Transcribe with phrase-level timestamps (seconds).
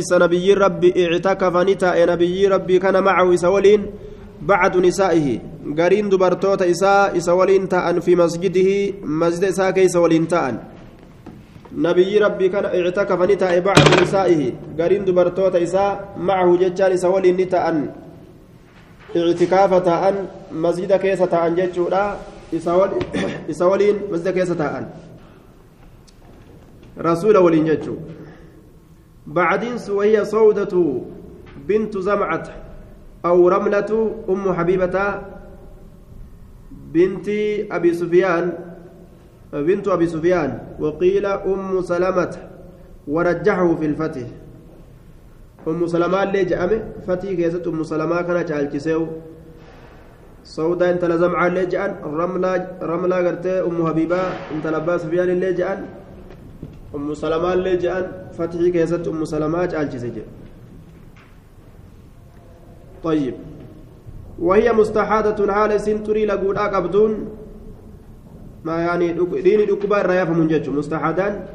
[0.00, 3.80] نبي ربي اعتكف نتا نبي ربي كان معه سولين
[4.42, 5.26] بعد نسائه
[5.78, 8.70] قرين دبرتوت إساء سولين تأن في مسجده
[9.00, 10.58] مسجد إساء كي سولين تأن
[11.72, 17.78] نبي ربي كان اعتكف نتا بعد نسائه قرين دبرتوت إساء معه ججان سولين نتأن
[19.16, 20.14] اعتكاف تأن
[20.52, 22.04] مسجد كيس تأن ججودا
[23.50, 24.84] إسولين مسجد كيس تأن
[26.98, 27.96] رسول ولين ججو
[29.26, 31.00] بعدين وهي سودة
[31.68, 32.46] بنت زمعة
[33.24, 35.22] أو رملة أم حبيبة
[36.92, 37.28] بنت
[37.70, 38.52] أبي سفيان
[39.52, 40.58] بنت أبي سفيان.
[40.80, 42.36] وقيل أم سلمة
[43.08, 44.26] ورجحه في الفتح.
[45.68, 49.06] أم سلمة اللي جأمه فتح كيست أم سلمة كانت على
[50.44, 54.20] سوداء انت لزمعة اللي جأن رملة رملة قرتي أم حبيبة
[54.54, 56.05] انت لباس سفيان اللي جأن
[56.96, 58.04] أم سلمة اللي جأن
[58.36, 60.04] فتحي كيست أم سلمة جالجز
[63.04, 63.34] طيب.
[64.38, 67.12] وهي مستحادة حال سنتري لقود أقبدون
[68.64, 69.12] ما يعني
[69.46, 71.46] ديني دكبا الريافة من جج مستحادان.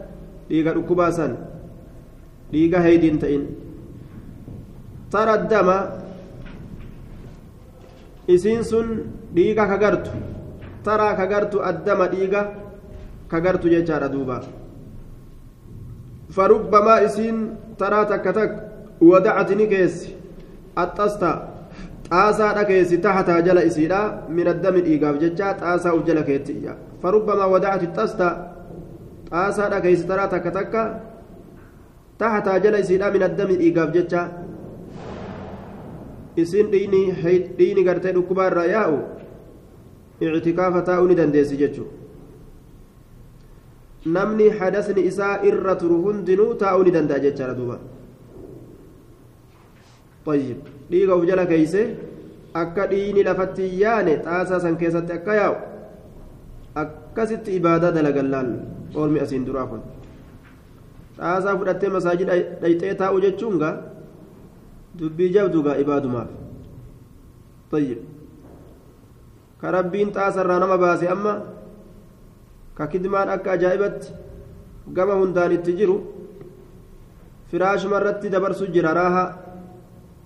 [0.50, 1.36] ديغا دكبا سن.
[2.52, 3.44] ديغا هيدين تئن.
[5.12, 5.70] ترى الدم
[8.28, 8.88] isiin sun
[9.36, 10.12] dhiiga kagartu
[10.86, 12.42] taraa kagartu addama dhiiga
[13.28, 13.68] kagartu
[14.14, 14.42] duuba
[16.32, 17.36] فربما إسين
[17.80, 18.52] ترى تكتك
[19.02, 19.96] ودعت نكيس.
[20.78, 21.34] الطستا
[22.12, 28.30] طاسا دكيس تحت جل إسيرا من الدم الإيقاف ججا طاسا وجل كيتيا فربما ودعت الطستا
[29.32, 30.74] طاسا دكيس ترى تكتك
[32.20, 34.24] تحت جل إسيرا من الدم الإيقاف ججا.
[36.38, 37.12] isin dhiini
[37.58, 39.00] dhiini gartee dhukkubaa irraa yaa'u
[40.22, 42.01] ictikaafa taa'uu ni dandeessi jechuudha
[44.06, 47.78] namni hadasni isaa irra turu hundinuu taa'uu ni danda'a jechaadha duuba
[50.26, 50.58] طيب
[50.92, 51.82] dhiiga uf jala keeyse
[52.54, 55.56] akka dhiini lafatti yaane xaasaa san keessatti akka yaa'u
[56.84, 58.50] akkasitti ibaadaa dalagan laal
[58.96, 59.82] oolmi asiin duraa kun
[61.18, 62.28] xaasaa fudhattee masaajii
[62.62, 63.74] dhayxee taa'u jechuun gaa
[65.00, 66.30] dubbii jabdugaa ibaadumaaf
[67.72, 67.98] طيب
[69.62, 71.34] كربين xaasarraa nama baase amma
[73.56, 74.14] ajaa'ibatti
[74.96, 75.98] gama hundaan itti jiru
[77.50, 79.24] firaashuma irratti dabarsu jira raaha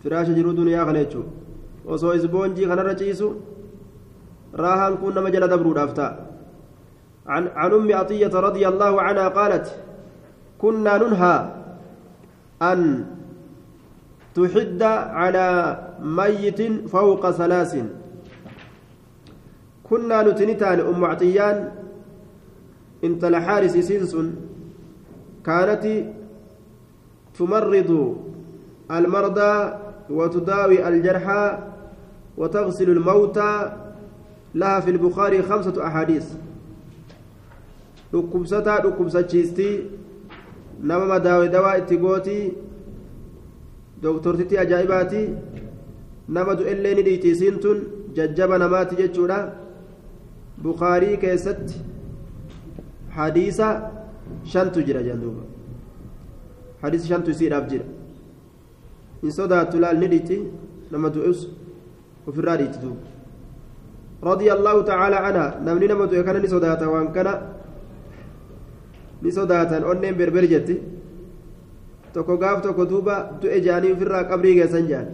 [0.02, 1.32] firaasha jiru duniyaa kana jechuudha
[1.94, 3.28] osoo isboonjii kanarra ciisu
[4.64, 6.26] raahaan kun nama jala dabruudhaaf ta'a
[7.28, 9.68] عن ام عطيه رضي الله عنها قالت
[10.62, 11.36] كنا ننهى
[12.62, 13.06] ان
[14.36, 14.82] تحد
[15.20, 15.48] على
[16.02, 16.62] ميت
[16.94, 17.74] فوق ثلاث
[19.90, 21.58] كنا نتنتان ام عطيان
[23.02, 24.28] xaaris isiin sun
[25.42, 25.96] kaanati
[27.38, 28.18] تمرض
[28.92, 29.74] المرضى
[30.10, 31.60] وتداوي الجرحى
[32.38, 33.72] وتغسل الموتى
[34.56, 36.26] لها في البخاري خمسة أحاديث
[38.14, 39.84] dhukkubsataa dhukkubsachiistii
[40.80, 42.54] nama madaawe dawaa itti gootii
[44.04, 45.24] dooktortitti ajaa'ibaati
[46.38, 47.82] nama du'ellee ni dhiiti isiin tun
[48.20, 49.40] jajjaba namaati jechuudha
[50.64, 51.82] bukaarii keessatti
[53.18, 53.68] hadiisa
[54.54, 55.44] shantu jira jenduuba
[56.84, 57.86] hadiisa shantu isiidhaaf jira
[59.22, 60.38] hin sodaattu laal ni dhiitti
[60.92, 61.40] nama du'us
[62.28, 63.04] ofirraa dhiitti duuba
[64.32, 67.28] رضي الله تعالى عنها نمني نمت كان نسوداتا وان كان
[69.24, 70.76] نسوداتا أنين بربر جتي
[72.16, 75.08] tokko gaaf tokko duuba du'e jaanii ofirraa qabrii geessan jaan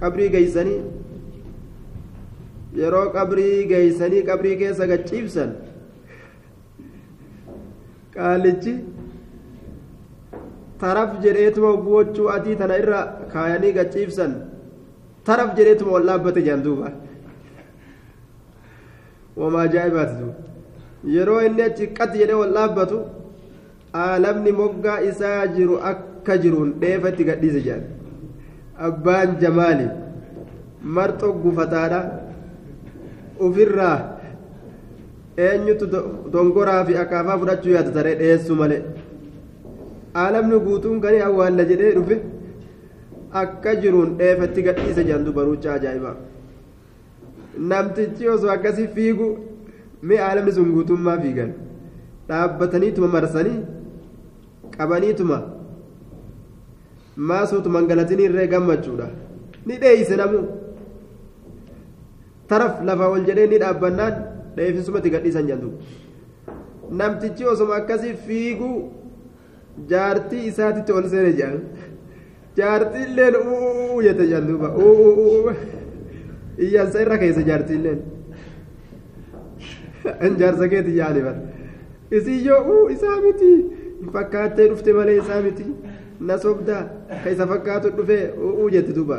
[0.00, 0.78] qabrii geeysanii
[2.80, 5.50] yeroo qabrii geeysanii qabrii keessa gachiibsan
[8.18, 8.74] qaalichi
[10.80, 13.00] taraf jedheetuma guwachuu adii tana irra
[13.32, 14.32] kaayanii gachiibsan
[15.28, 16.88] taraf jedheetuma ol dhaabbate jaan duuba.
[19.40, 20.34] Wama ajaa'ibaati duuba
[21.14, 22.98] yeroo inni achi qatti jedhee ol dhaabbatu
[24.02, 27.82] aalamni moggaa isaa jiru akka jiruun dheefatti gadhiise jaan.
[28.88, 29.86] Abbaan jamaali
[30.96, 32.00] marxoo gufataadha
[33.46, 33.96] ufirraa
[35.46, 35.86] eenyutu
[36.32, 38.80] dongoraa fi akaafaa fudhachuu yaada taree dhiyeessu malee
[40.22, 42.16] aalamni guutuun kan awwaalla jedhee dhufe
[43.42, 46.16] akka jiruun dheefatti gadhiise jedhantu baruucha ajaa'ibaa
[47.72, 49.28] namtichi osoo akkasii fiigu
[50.10, 51.50] mee aalamni sun guutummaa fiigan
[52.28, 53.58] dhaabbataniituma marsanii
[54.78, 55.38] qabaniituma
[57.30, 59.06] maasuutuma galatinii irree gammachuudha
[59.66, 60.40] ni dheeyse namu
[62.50, 64.14] taraf lafa ol jedhee ni dhaabbannaan
[64.60, 65.68] dheefisumatti gadhiisan jedhu
[67.00, 68.76] namtichi osoma akkasii fiiguu
[69.92, 71.60] jaartii isaatitti ol seene jedhan
[72.60, 75.52] jaartiilleen uuu jette jedhan duuba uuu
[76.66, 78.00] iyyaansa irra keessa jaartiilleen
[80.40, 81.40] jaarsa keeti yaani bara
[82.20, 83.50] isii yoo uu isaa miti
[84.12, 85.64] fakkaattee dhufte malee isaa miti
[86.30, 86.82] na sobdaa
[87.24, 89.18] ka isa fakkaatu dhufee uuu jette duuba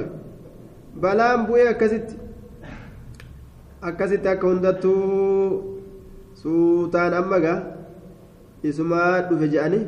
[1.04, 2.16] balaan bu'ee akkasitti
[3.82, 5.80] akkasitti akka hundattuu
[6.42, 7.58] suutaan amma gaa
[8.64, 9.86] isumaa dhufe je'anii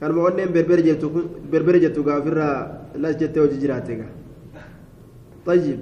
[0.00, 2.56] kanuma onneen berbere jettu gaa ofirraa
[3.02, 4.12] las jettee hojii jiraatte gaa
[5.46, 5.78] طيب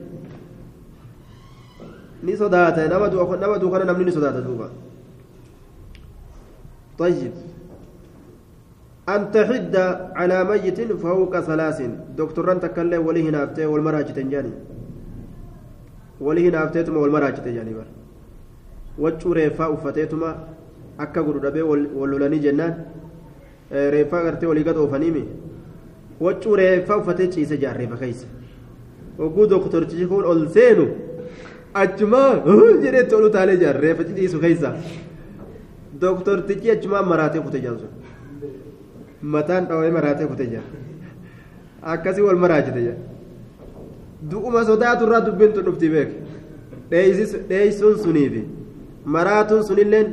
[2.22, 4.68] ni sodaata nama duukana namni ni sodaata duuba
[6.98, 7.32] طيب
[9.08, 9.74] أن تحد
[10.14, 11.78] على ميت فوق ثلاث
[12.18, 14.52] دكتوران تكلم وليه نافته والمراجع تنجاني
[16.26, 17.86] وليه نافته والمراجع تنجاني بر
[19.02, 20.30] waccuu reeffaa uffateetuma
[21.04, 21.82] akka godhu dhabee wal
[22.12, 22.74] lolanii jennaan
[23.94, 25.22] reeffaa gartee walii gad oofaniimi
[26.26, 28.26] waccuu reeffaa uffatee ciise jaarreeffa keessa
[29.18, 30.84] hogguu doktortichi kun ol seenu
[31.82, 32.30] achumaa
[32.84, 34.70] jedheetti ol utaalee jaarreeffa ciisu keessa
[36.04, 37.86] doktortichi achumaa maraatee kute jaansu
[39.36, 40.64] mataan dhawee maraatee kute jaa
[41.94, 42.96] akkasii wal maraachite jaa
[44.30, 46.10] du'uma sodaatu irraa dubbiin tun dhufti beek
[46.90, 48.42] dheeysuun suniifi.
[49.04, 50.08] maraatuun sunilleen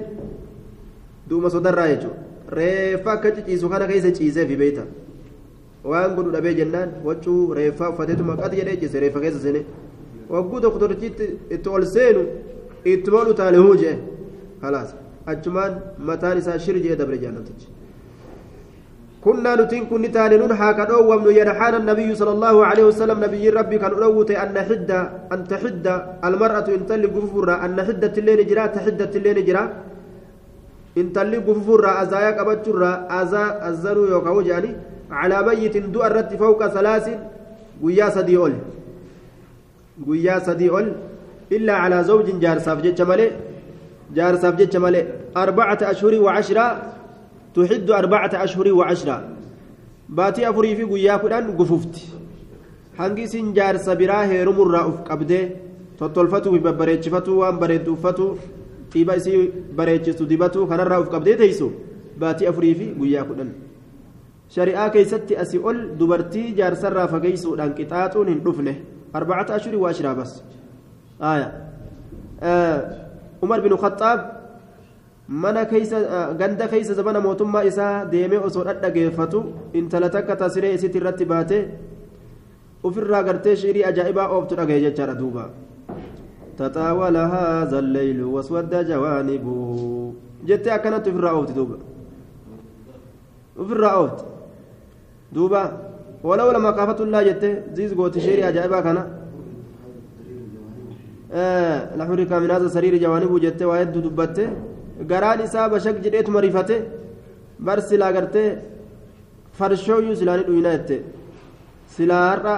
[1.29, 2.17] duuma sodarraa jechuudha
[2.59, 4.83] reeffa akka ciciisu kana keessa ciiseefi beeyta
[5.91, 9.61] waan godhu dhabee jennaan waccuu reeffaa uffateetu maqaati jedhee ciise reeffa keessa seene
[10.29, 11.27] wagguu doktorichitti
[11.57, 12.23] itti ol seenu
[12.93, 13.95] itti moodhu taale huu jee
[14.63, 14.95] halaas
[15.33, 15.73] achumaan
[16.09, 17.67] mataan isaa shir jee dabre jaallatichi
[19.23, 23.93] كنا نتين كن تانين هاك دوم ينحان النبي صلى الله عليه وسلم نبي ربي كان
[23.99, 24.91] أروت أن حد
[25.33, 25.85] أن تحد
[26.27, 27.07] المرأة إن تلي
[27.65, 29.63] أن حدة الليل جرا تحدة الليل جرا
[30.97, 34.71] إن تلي قفورا أزايا كبتشرا أزا الزنو يوكاو جاني
[35.11, 37.05] على ميت دو الرت فوق ثلاث
[37.81, 38.53] قويا سدي أول.
[40.05, 40.87] قويا سدي أول.
[41.51, 43.27] إلا على زوج جار سافجة مالي.
[44.15, 45.01] جار سافجة مالي.
[45.37, 46.65] أربعة أشهر وعشرة
[47.55, 49.17] تحد أربعة أشهر وعشرة
[50.09, 51.95] باتي أفري في قيا كدان قففت
[52.99, 55.55] isin jaarsa biraa heerumurraa uf qabdee
[55.99, 58.25] tottolfatu babbareechifatu waan bareedduuffatu
[58.91, 61.71] xiiba isii bareechistu dibatu kanarraa uf qabdee teeysu
[62.19, 63.53] baatii afurii fi guyyaa kudhan
[64.55, 68.73] shari'aa keessatti asii ol dubartii jaarsarraa fageeysuudhaan qixaaxuun hin dhufne
[69.13, 70.31] arbacata ashurii waa ashiraa bas
[73.41, 74.38] umar bin khaxaab
[75.29, 79.39] mana keessa ganda keessa zabana mootummaa isaa deemee osoo dhadhageeffatu
[79.73, 81.57] intala takka tasiree isitti irratti baate
[82.83, 85.43] ofirraa gartee shiirii ajaa'ibaa ooftu dhagaye jechaadha duuba.
[86.57, 89.53] Taxaawala haazaa leeylu waswadda jawaanibu
[90.49, 91.77] jettee akkanatti ofirraa oofti duuba.
[93.61, 94.23] Ofirraa oofti.
[95.35, 95.61] Duuba
[96.23, 99.05] wala wala maqaafatullaa jettee ziis gooti shiirii ajaa'ibaa kana.
[102.01, 104.49] Laxurikaa minaasa sariiri jawaanibuu jettee waa hedduu dubbattee
[105.11, 106.75] garaan isaa bashak jedheetuma rifate
[107.65, 108.49] bar silaa gartee
[109.57, 110.95] farshooyyuu silaani dhuyina jette
[111.95, 112.55] silaa har'a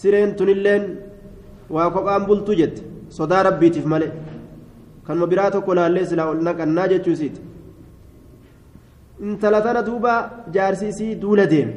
[0.00, 0.84] sireen tunilleen
[1.74, 2.82] waa kophaan bultuu jette
[3.18, 4.10] sodaa rabbiitiif malee
[5.06, 7.40] kanuma biraa tokko laallee silaa ol naqannaa jechuu isiiti
[9.26, 10.12] intala tana duuba
[10.54, 11.74] jaarsi isii duula deeme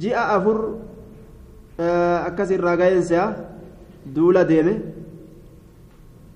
[0.00, 0.58] ji'a afur
[2.28, 3.26] akkas irraa ga'eensaa
[4.16, 4.74] duula deeme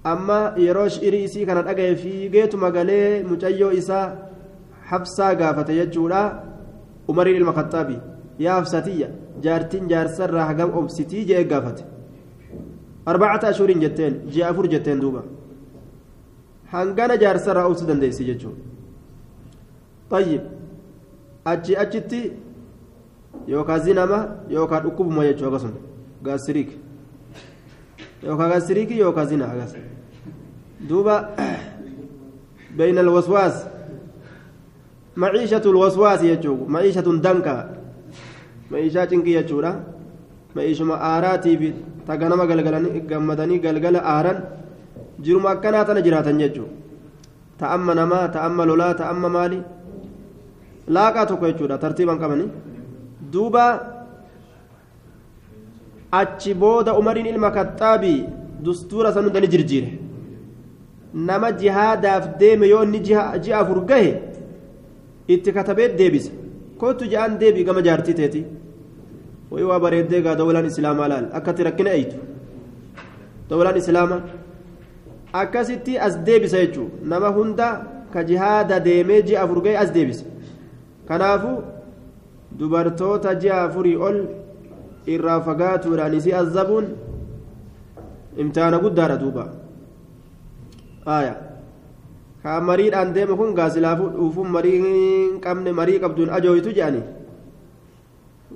[0.05, 4.17] amma yeroo shi'irii isii kana dhagaye fiigeetuma galee mucayyoo isaa
[4.91, 6.43] habsaa gaafate jechuudha.
[7.09, 7.97] Umariin ilma kaxaabi
[8.39, 9.09] yaa habsatiyya
[9.43, 11.85] jaartiin jaarsarraa hagam obsitii jee gaafate?
[13.07, 15.23] Arbacata ashuriin jetteen ji'a afur jetteen duuba.
[16.73, 18.63] Hangana jaarsarraa obsu dandeessi jechuudha
[20.11, 20.43] tayyib
[21.45, 22.21] achi achitti
[23.49, 24.19] yookaan zinama
[24.51, 25.81] yookaan dhukkubuma jechuudha akkasuma.
[26.23, 26.71] Gaasiriik
[28.23, 29.73] yookaan gaasiriikii yookaan zina agas
[30.89, 31.17] duuba
[32.79, 33.57] بين الوسواس.
[35.17, 37.57] معيشة الوسواس يجوب معيشة دنكا.
[38.71, 39.65] معيشة تنكي يجوب
[40.57, 41.73] معيشة آراتي في
[42.07, 44.39] تغنم غلغلني غمدني غلغل آران.
[45.19, 46.69] جرم أكنا تنجراتا يجوب
[47.59, 49.63] تأمى نما تأمى لولا تأمى مالي.
[50.89, 52.47] لاقا توكو يجوب ترتيبا كماني.
[53.33, 53.67] دوبا
[56.13, 58.25] achi booda umariin ilma kaxaabii
[58.65, 59.91] dustuura san hunda ni jirjiire.
[61.15, 64.11] Nama jihaadaaf deeme yoo inni ji'a afur gahe
[65.29, 66.31] itti katabee deebise
[66.79, 68.45] kootu ja'an deebii gama jaartii teeti.
[69.51, 71.27] Wayi waa bareeddee gaa dawlaan islaamaa laal.
[71.33, 72.17] Akkatti rakkina eeytu
[73.51, 74.21] dawlaan islaamaa
[75.33, 77.69] akkasitti as deebisa jechuun nama hunda
[78.13, 80.25] ka jihaada deemee ji'a afur ga'e as deebise
[81.09, 81.53] kanaafu
[82.59, 84.19] dubartoota ji'a afurii ol
[85.15, 86.87] irraa fagaatuudhaan isii azabuun
[88.43, 89.45] imtihaana guddaadha duuba
[91.19, 91.35] aya
[92.43, 97.03] kaa mariidhaan deeme kun gaasilaafuu dhuufuun marii hin qabne marii qabduun ajooytu jedhani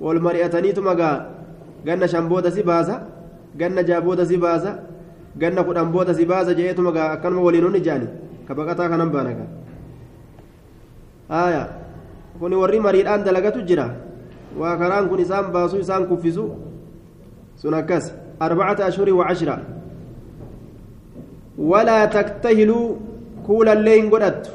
[0.05, 1.15] wal mari'ataniitu magaa
[1.87, 2.95] ganna shan booda si baasa
[3.61, 4.71] ganna jaha booda si baasa
[5.41, 8.07] ganna kudhan booda si baasa je'eetu magaa akkanuma waliin honni jedhani
[8.47, 9.45] ka baqataa kanan baanaga
[11.43, 11.63] aya
[12.39, 13.85] kuni warri mariidhaan dalagatu jira
[15.09, 16.45] kun isaan baasu isaan kuffisu
[17.55, 19.59] sun akkas arbacata ashhurin wacashra
[21.57, 22.85] walaa taktahiluu
[23.45, 24.51] kuulallee hin godhattu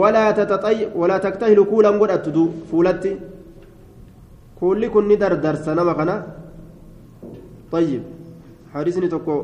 [0.00, 3.16] walaa tataxay walaa taktahilu kuulan godhattu fuulatti
[4.58, 6.16] kuulli kun ni dardarsa nama kana
[7.72, 8.02] طيب
[8.74, 9.36] حديثني تكو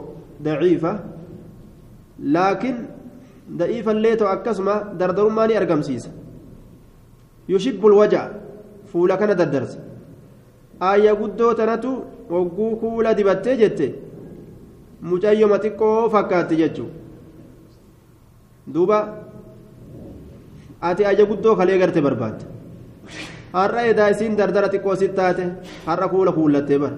[0.42, 0.92] ضعيفة
[2.20, 2.74] لكن
[3.56, 6.10] ضعيفا ليتو أكسما دردر ماني أرقم سيسا
[7.48, 8.22] يشب الوجع
[8.92, 9.78] فولا كان دردرس
[10.82, 11.92] آية قدو تنتو
[12.30, 13.88] وقو كولا دبتي جتي
[15.02, 16.90] mucayyoma xiqqoo fakkaatti jechuun
[18.74, 18.98] duuba
[20.88, 22.44] ati aja guddoo kalee garte barbaadde
[23.52, 25.44] har'a edaa isiin dardara xiqqoo sit taate
[25.86, 26.96] har'a kuula kuullattee bara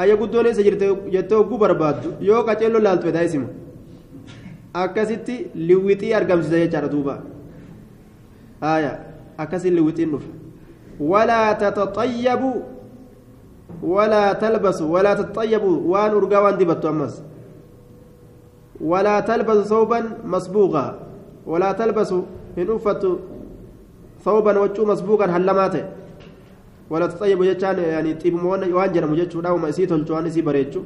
[0.00, 3.48] aja guddoon eessa jirte jettee hogguu barbaaddu yoo qaceelloo laaltu edaa isima
[4.82, 5.34] akkasitti
[5.68, 7.14] liwwixii argamsiisa jechaadha duuba
[8.72, 8.92] aya
[9.42, 10.30] akkasiin liwwixiin dhufa
[11.00, 12.52] walaa tataxayyabu
[13.82, 17.22] ولا تلبسوا ولا تطيبوا وان أرقى وان دبتوا أمس.
[18.80, 20.86] ولا تلبسوا ثوبا مسبوغا.
[21.46, 22.22] ولا تلبسوا
[22.58, 23.16] إن أفتوا
[24.24, 25.84] ثوبا وجو مسبوغا هلماته.
[26.90, 30.82] ولا تطيبوا جتان يعني تيبمون وان جنموا جتشو داو ما يسيتون جوان يسي بريتشو.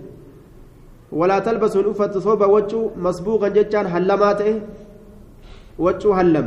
[1.12, 4.60] ولا تلبسوا إن أفتوا ثوبا وجو مسبوغا جتان هلماته.
[5.78, 6.46] وجو هلم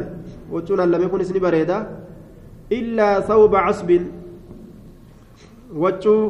[0.51, 1.77] وجو هلم يكون إسني بريدا.
[2.69, 4.03] illaa sawba casbin
[5.84, 6.22] waccuu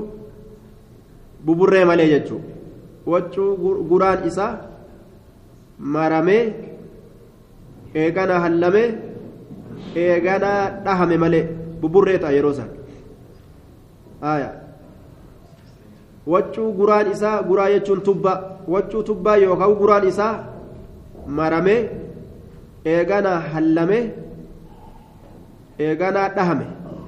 [1.45, 2.41] buburree malee jechuu
[3.13, 3.49] waccuu
[3.89, 4.51] guraan isaa
[5.79, 6.43] maramee
[8.03, 8.87] eegana hallamee
[10.03, 10.51] eegana
[10.85, 11.45] dhahame malee
[11.81, 12.69] buburree ta'a yeroo san
[16.33, 18.33] waccuu guraan isaa guraa jechuun tubba
[18.73, 20.33] waccuu tubbaa yookaan guraan isaa
[21.39, 21.81] maramee
[22.93, 24.03] eegana hallamee
[25.79, 26.67] eegana dhahame.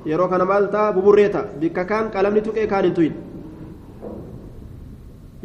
[0.09, 3.15] yeroo kana maal ta'a buburree ta'a bikka kaan qalamni tuqee kaan hin tuyin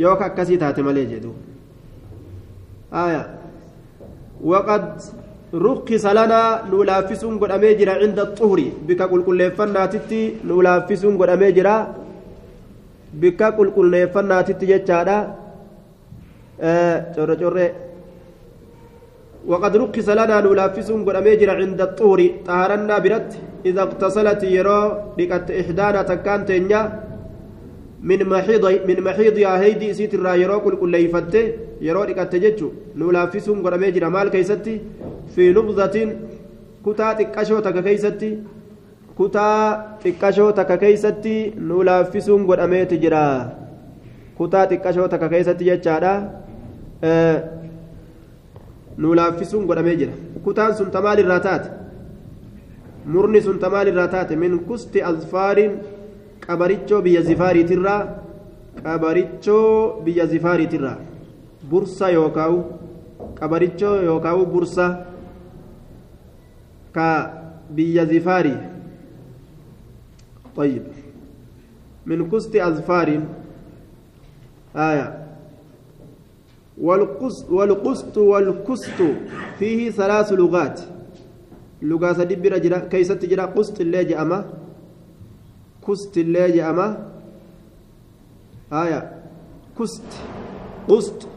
[0.03, 1.33] yoo ka akkasii taate malee jedhu
[3.03, 3.23] aya
[4.53, 4.87] waqad
[5.65, 11.75] rukkisa lanaa nu laaffisuun godhamee jira cinda xuhri bikka qulqulleeffannaatitti nu laaffisuun godhamee jira
[13.23, 15.17] bikka qulqulleeffannaatitti jechaadha
[17.15, 17.67] corre corre
[19.47, 23.31] وقد رخص لنا نلافسون قد أميجر عند الطهر طهرنا برت
[23.67, 24.81] إذا اغتسلت يرى
[25.19, 26.83] لقد إحدانا تكان تنيا
[28.03, 31.45] من محيض من محيض يا هيدي سيت الرا يرى كل كل يفتة
[31.87, 34.75] يرى لقد تججو نلافسون قد أميجر مال كيستي
[35.35, 35.97] في نبضة
[36.87, 37.77] كتا تكشو تك
[39.19, 39.51] كتا
[40.05, 40.73] تكشو تك
[41.71, 42.61] نلافسون قد
[44.39, 45.23] كتا تكشو تك
[45.69, 46.15] جتشارا
[47.05, 47.62] أه
[48.98, 51.70] nu laaffisuun godhamee jira kutaan sun tamaal irraa taate
[53.16, 55.74] murni sun tamaal irraa taate min kusti azfaariin
[56.48, 58.02] qabarichoo biyya zifaariitirraa
[58.84, 60.98] qabarichoo biyya zifaariitirraa
[61.70, 62.64] bursa yookaawu
[63.40, 64.86] qabarichoo yookaawu bursa
[66.96, 67.08] ka
[67.76, 68.58] biyya zifaarii
[70.58, 70.84] طيب
[72.06, 73.22] من كست أظفار
[74.76, 75.21] آية
[76.79, 78.99] والقسط والكسط
[79.59, 80.81] فيه ثلاث لغات.
[81.83, 84.39] لغة سدبر جرا كيست جرا قسط اللي جأما
[85.89, 87.09] كسط اللي جأما
[88.73, 89.23] آية.
[89.79, 90.03] كسط
[90.89, 91.29] قسط.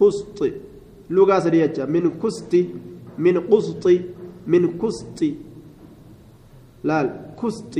[0.00, 0.38] قسط.
[1.10, 2.54] لغة سديجة من كسط
[3.18, 3.84] من قسط
[4.46, 5.20] من كسط
[6.84, 6.98] لا
[7.42, 7.74] كسط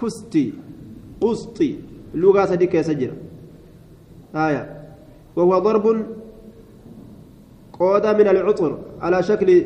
[0.00, 0.34] كسط
[1.20, 1.58] قسط.
[2.14, 3.16] لغة سديجة سجرا
[4.34, 4.84] آية
[5.36, 6.06] وهو ضرب
[7.72, 9.64] قود من العطر على شكل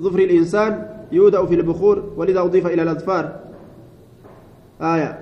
[0.00, 3.40] ظفر الإنسان يودأ في البخور ولذا أضيف إلى الأظفار
[4.80, 5.18] آية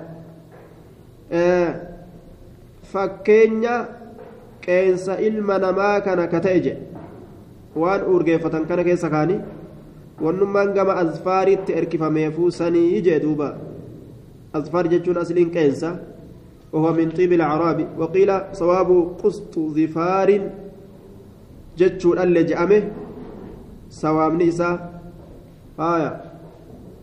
[1.31, 1.81] آه
[2.83, 4.03] فكينيا
[4.63, 6.87] namaa kana ka ta'e jedhe
[7.75, 9.41] waan urgeeffatan kana keessa kaanii
[10.21, 13.57] wannummaan gama azfaaritti erkifameefuu sanii jee duuba
[14.53, 15.89] azfaar jechuun asliin qeensa
[16.73, 17.87] وهو من طيب الأعراب.
[17.97, 18.89] وقيل صواب
[19.23, 20.49] قسط ظفار
[21.77, 22.83] جتشو اللي جأمه.
[23.93, 24.79] sawaabni isaa
[25.79, 26.21] آية.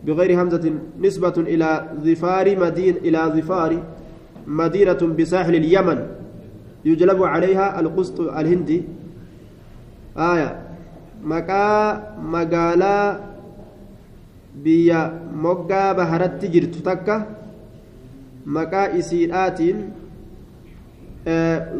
[0.03, 3.83] بغير همزة نسبة إلى ظفار مدين إلى ظفار
[4.47, 6.07] مدينة بساحل اليمن.
[6.85, 8.83] يجلب عليها القسط الهندي.
[10.17, 10.61] آية.
[11.23, 11.63] مكا
[12.19, 13.19] مقالا
[14.63, 15.01] بيا
[15.33, 16.75] مقا بهرت جرت
[18.45, 19.59] تكا مكا إسيئات
[21.27, 21.73] آه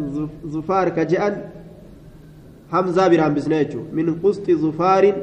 [0.48, 1.42] ظفار كجأن
[2.74, 5.14] همزة برام بسنيتشو من قسط ظفار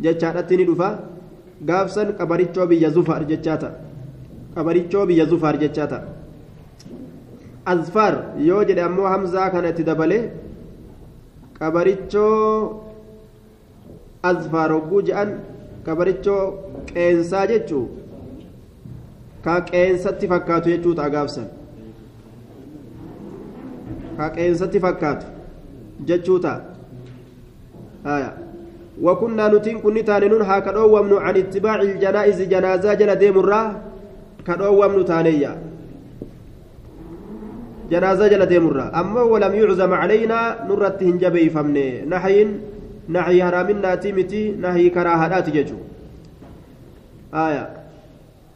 [0.00, 1.16] جتشاتني دفا
[1.64, 3.70] gaafsan qabarichoo biyya zufaar jechaata
[4.54, 6.02] qabarichoo biyya zufaar jechaata
[7.64, 8.14] azfaar
[8.48, 10.18] yoo jedhe ammoo hamzaa kana itti dabale
[11.58, 12.82] qabarichoo
[14.22, 15.30] azfaar hogguu je'an
[15.86, 16.42] qabarichoo
[16.92, 17.88] qeensaa jechuu
[19.46, 21.46] ka qeensatti fakkaatu jechuu ta'a gaafsan
[24.18, 25.26] ka qeensatti fakkaatu
[26.10, 26.58] jechuu ta'a.
[29.02, 33.62] وكنا نتين كن تاننون ها كدومن عن اتباع الجنائز جنازة جل ديم الرا
[34.46, 35.52] كدومن تانيا
[37.90, 42.46] جنازة جل ديم الرا أما ولم يعزم علينا نرت هنجبي فمني نحي
[43.08, 45.76] نحي هرامنا تيمتي نحي كراهات ججو
[47.34, 47.75] آية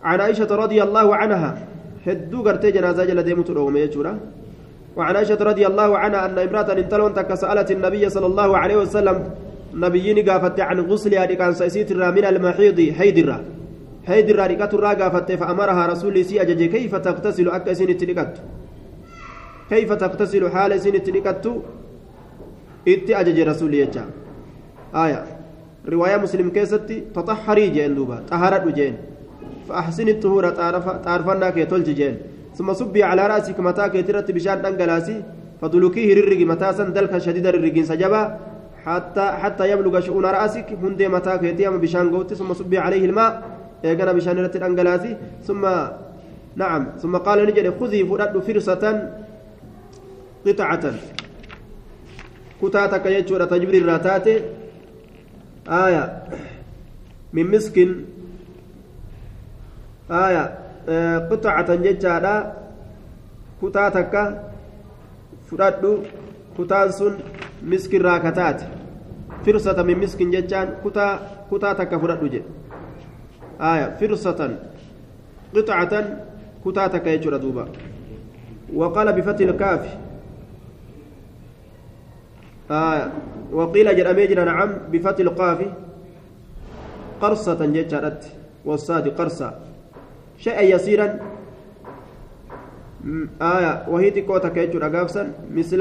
[0.03, 1.67] عن عائشة رضي الله عنها.
[2.07, 4.19] هدو قرتي جنازة جل ديم تروم يجورا.
[4.97, 9.31] وعن عائشة رضي الله عنها أن امرأة انتلون تكسألت النبي صلى الله عليه وسلم
[9.75, 13.45] نبيين قافت عن غسلها لكان سيسيت من المحيض حيدرة
[14.07, 18.35] حيدرة لكت الرا قافت فأمرها رسول سي أجج كيف تغتسل؟ أكا سين التلقت
[19.71, 21.47] كيف تغتسل؟ حال سين التلقت
[22.89, 24.05] إتي أجج رسول يجا.
[24.95, 25.25] آية.
[25.89, 28.97] رواية مسلم كيستي تطهري جين دوبا طهرت جين
[29.69, 30.51] فأحسن الطهورة
[31.05, 32.17] تعرفنا كي تلج جين.
[32.55, 35.23] ثم صبي على رأسك متى كي ترت بشان دنقلاسي
[35.63, 38.23] فدلكيه ررقي متى سندلك شديد الرقين سجبا
[38.85, 42.35] حتى حتى يبلغ شؤون رأسك هندي متى كيتي أما بشان قوتي.
[42.35, 43.31] ثم صبي عليه الماء
[43.85, 45.17] إيقنا بشان رت الأنجلاسي
[45.47, 45.63] ثم
[46.57, 46.83] نعم.
[47.03, 48.85] ثم قال نجد خذي فرد فرصة
[50.47, 50.85] قطعة.
[52.63, 54.27] كتاتك يجور تجبر الراتات
[55.69, 56.05] آية.
[57.33, 57.77] من مسك
[60.11, 62.57] آية آه قطعة ججارة
[63.63, 64.15] كتاتك
[65.51, 65.85] فرد
[66.59, 67.15] كتان سن
[67.63, 68.65] miskirraa kataate
[69.45, 71.19] firsata min miskin jechaan kutaa
[71.51, 72.49] kutaa takka fudhadhu jedhe
[73.59, 74.57] aya firsatan
[75.53, 76.07] qixcatan
[76.65, 77.69] kutaa takka jechuudha duuba
[78.71, 79.83] وقال بفتح الكاف
[82.71, 83.11] آه
[83.53, 85.61] وقيل جرى نعم بفتح القاف
[87.23, 88.23] قرصة جتشارت
[88.65, 89.49] والصاد قرصة
[90.41, 91.21] شيئا يسيرا.
[93.43, 95.81] آية وهي تكوتا كيتشور أقافسا مثل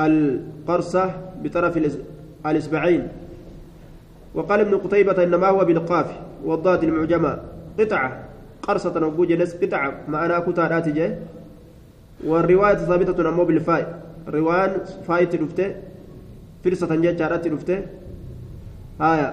[0.00, 1.04] القرصة
[1.42, 1.74] بطرف
[2.46, 3.08] الإصبعين
[4.34, 6.08] وقال ابن قتيبة إنما هو بالقاف
[6.44, 7.32] والضاد المعجمة.
[7.78, 8.24] قطعة
[8.62, 11.18] قرصة نقول جلس قطعة ما أنا كتارات جاي
[12.26, 14.02] والرواية ثابتة أمو بالفاء.
[14.28, 15.74] رواية فايت رفته
[16.64, 17.78] فرصة جاي جارات رفته
[19.00, 19.28] آية.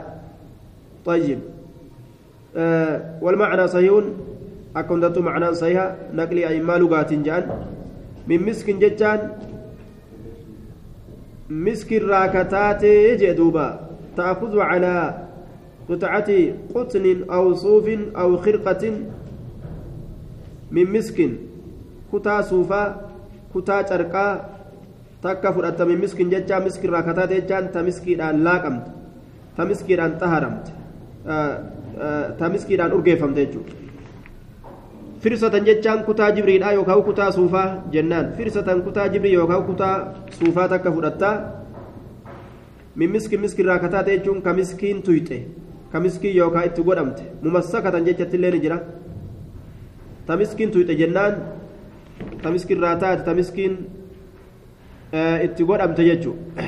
[1.05, 1.39] طيب.
[3.21, 3.93] والمعنى صحيح.
[4.75, 7.43] أكون معنى صحيح نقلي أي ما لغات جان.
[8.27, 9.19] من مسك ججان
[11.49, 12.83] مسك الراكتات
[13.21, 13.67] جدوبا
[14.17, 14.95] تأخذ على
[15.89, 16.29] قطعة
[16.75, 18.83] قطن أو صوف أو خرقة.
[20.71, 21.29] من مسك
[22.13, 22.83] كتا صوفا
[23.55, 24.57] كتا شرقا
[25.17, 28.89] takka fudhatta min miskiin jecha miskirraa kataa jechaan ta miskiidhaan laaqamte
[29.57, 30.71] ta miskiidhaan xaharamte
[32.39, 33.73] ta miskiidhaan urgeeffamte jechuudha
[35.21, 40.91] firsatan jechaan kutaa jibriidha yookaan kutaa suufaa jennaan firsatan kutaa jibrii yookaan kutaa suufaa takka
[40.91, 41.35] fudhattaa
[42.95, 45.37] min miski miskirraa kataate jechuun ka miskiin tuyxe
[45.91, 48.79] ka miskiin yookaan itti godhamte mumassakatan jechatti illee ni jira
[50.25, 51.33] ta miskiin tuyxe jennaan
[52.41, 53.77] ta miskirraa taate ta miskiin
[55.47, 56.67] itti godhamte jechuudha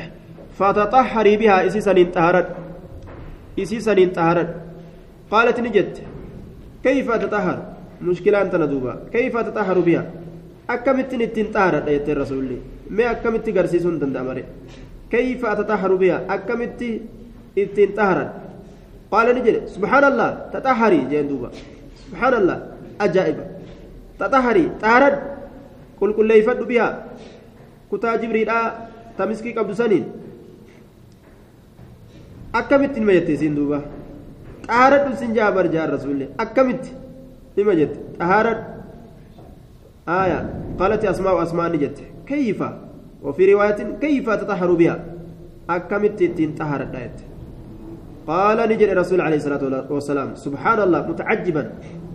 [0.60, 2.54] fataxaharii bihaa isii saniin xaharadhu
[3.58, 4.69] isii saniin xaharadhu
[5.32, 6.02] qaalati ni jette
[6.84, 7.64] kayfa tataharu
[8.08, 10.08] mushkilaan tana duuba kayfa tataharu bihaa
[10.76, 12.58] akkamittiin ittiin xaharadha jettee rasuulli
[12.98, 14.44] mee akkamitti garsiisuun danda'amare
[15.12, 16.82] كيف أتطهر بها أكمت
[17.58, 18.26] إتين طهرا
[19.12, 21.50] قال نجد سبحان الله تطهري جين دوبا
[22.06, 22.58] سبحان الله
[23.02, 23.38] أجائب
[24.20, 25.10] تطهري طهرا
[26.02, 26.88] قل كل يفد بها
[27.92, 28.52] كتا جبريل
[29.18, 30.06] تمسكي قبل سنين
[32.56, 33.54] أكمت ما يتسين
[34.70, 36.84] طهرت سنجا برجع الرسول أكمت
[37.58, 38.62] لما جت طهرت
[40.10, 40.40] آية
[40.80, 42.64] قالت أسماء أسماء نجت كيف
[43.24, 44.98] وفي رواية كيف تطهر بها
[45.70, 47.18] أكمت التين طهر الدايت
[48.28, 51.64] قال نجد الرسول عليه الصلاة والسلام سبحان الله متعجبا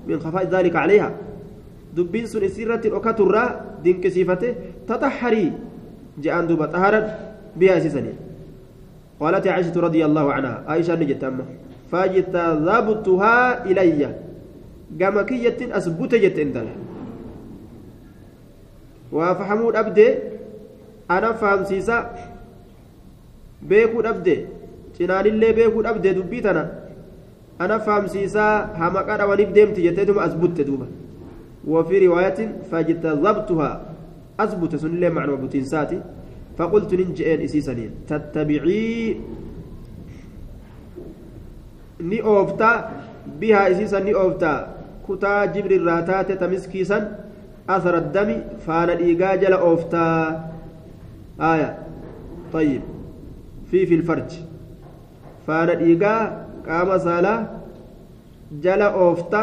[0.08, 1.10] من خفاء ذلك عليها
[1.96, 3.44] دبين سن سيرة أكترا
[3.84, 4.54] دين كسيفته
[4.88, 5.52] تطهري
[6.22, 7.00] جاءن دوبا طهرا
[7.56, 8.12] بها سيسني
[9.20, 11.44] قالت عائشة رضي الله عنها عائشة نجد أما
[11.92, 14.02] فاجتذبتها إلي.
[15.00, 16.68] قام كية أثبت جت انتل
[19.12, 20.08] وفهمود أبدي
[21.10, 21.98] أنا فهم سيسا
[23.64, 24.34] beekuu dhabde
[24.96, 26.64] cinaanillee beekuu dhabde dubbii tana
[27.58, 30.64] ana fahamsiisaa hamaqaa dhawaniif deemti jetteetuma as butte
[31.64, 33.70] وفي رواية فاجتذبتها
[34.40, 36.00] أثبت سن الله معنى بوتينساتي
[36.58, 39.16] فقلت ننجئين إسيسانين تتبعي
[42.10, 42.70] ni oofta
[43.40, 44.50] bihaa isiisan ni oofta
[45.06, 47.02] kutaa jibri irraa taate tamiskiisan
[47.76, 48.36] asara dami
[48.66, 50.18] faana dhiigaa jala ooftaa
[51.52, 51.70] aya
[52.54, 52.82] طيب
[53.70, 54.30] في في الفرج
[55.46, 56.20] faana dhiigaa
[56.66, 57.38] qaama saalaa
[58.64, 59.40] jala oofta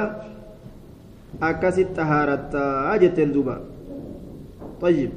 [1.50, 3.56] akkasitti xahaarattaa jetteen duuba
[4.82, 5.12] طيب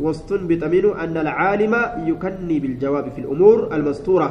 [0.00, 1.74] واستنبط منه أن العالم
[2.10, 4.28] يكني بالجواب في الأمور المستورة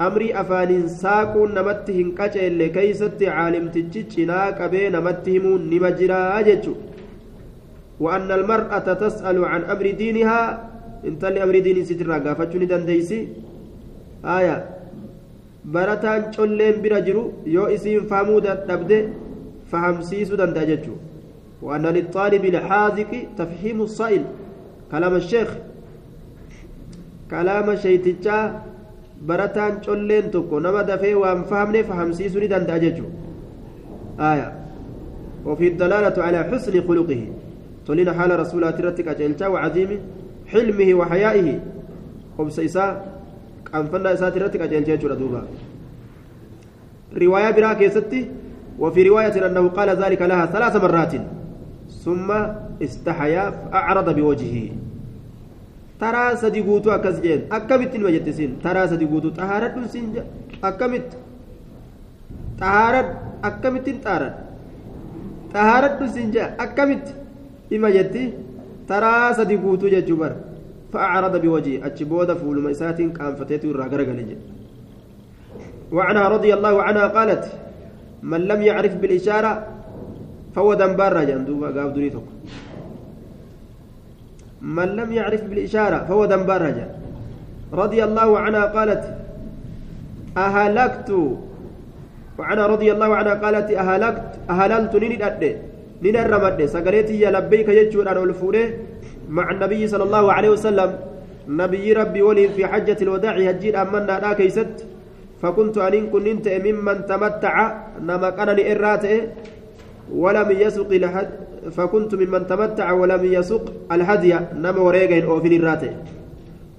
[0.00, 6.74] أمري أفان ساقون نمتهن كجل كيست عالم تجتنا كبي نمتهم نمجرا جتشو
[8.00, 10.40] وأن المرأة تسأل عن أمر دينها
[11.08, 13.20] انت أمر دين سترا قافتشو ندنديسي
[14.24, 14.56] آية
[15.74, 17.22] barataan colleen bira jiru
[17.54, 18.98] yoo isiin fahamuu dadhabde
[19.70, 21.06] fahamsiisuu danda'a jechuudha
[21.62, 24.24] وأن للطالب الحاذق تفهيم الصائل
[24.92, 25.48] كلام الشيخ
[27.30, 28.60] كلام شيتجا
[29.22, 33.04] برتان جولين توكو نما دفي وان فهمني فهمسيسو ندان داججو
[34.20, 34.52] آية
[35.44, 37.22] وفي الدلالة على حسن خلقه
[37.86, 39.90] تولين حال رسول الله ترتك أجلتا وعظيم
[40.46, 41.48] حلمه وحيائه
[42.38, 42.86] وبسيسا
[43.66, 45.40] qaanfannaa isaati irratti qajeelchee jechuudha duuba.
[47.22, 48.20] Riwaayaa biraa keessatti
[48.78, 51.12] وفي رواية أنه قال ذلك لها ثلاث مرات
[52.04, 52.32] ثم
[52.82, 54.70] استحيا فأعرض بوجهه
[56.00, 60.22] ترى صديقوتو أكسجين أكمت المجتسين ترى صديقوتو طهارة سنجا
[60.64, 61.08] أكمت
[62.60, 63.08] طهارة
[63.48, 64.30] أكمت طهارة
[65.54, 67.06] طهارة سنجا أكمت
[67.74, 68.24] إما جتي
[68.88, 70.32] ترى صديقوتو ججبر
[70.92, 74.08] فأعرض بوجهه أتشبود فول ميسات كان فتيته الرقرق
[75.92, 77.44] وعنها رضي الله عنها قالت
[78.22, 79.52] من لم يعرف بالإشارة
[80.54, 82.26] فهو دنبار جندوبا قاب دنيتك
[84.62, 86.62] من لم يعرف بالإشارة فهو دنبار
[87.72, 89.04] رضي الله عنها قالت
[90.36, 91.10] أهلكت.
[92.38, 94.94] وعنها رضي الله عنها قالت أهلكت أهللت
[96.02, 98.64] نين الرمد سقريتي يا لبيك يجور أنا الفوري
[99.28, 100.90] مع النبي صلى الله عليه وسلم.
[101.48, 104.86] نبي ربي ولي في حجة الوداع هجين أمنا لا كيست.
[105.42, 107.56] فكنت أن كنت ممن تمتع
[108.00, 109.20] نما كان لإراته
[110.12, 111.30] ولم يسق الحد
[111.70, 115.90] فكنت ممن تمتع ولم يسق الهدي نما وريغين أوفين الراته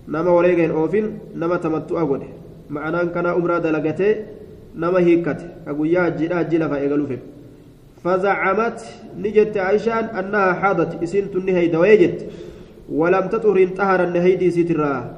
[0.08, 2.22] نما وريغين أوفين نما تمتع أقول
[2.70, 4.16] معناه كان أمرا دلقته
[4.76, 5.42] نما هيكت.
[5.68, 7.18] أقول يا هجي هجي لفا إغلوفه
[8.04, 8.86] فزعمت
[9.20, 11.04] نجت عائشة أنها حاضت.
[11.04, 12.26] إسنت النهي دويجت.
[12.92, 15.16] ولم تطهر انتهر النهيدي سترا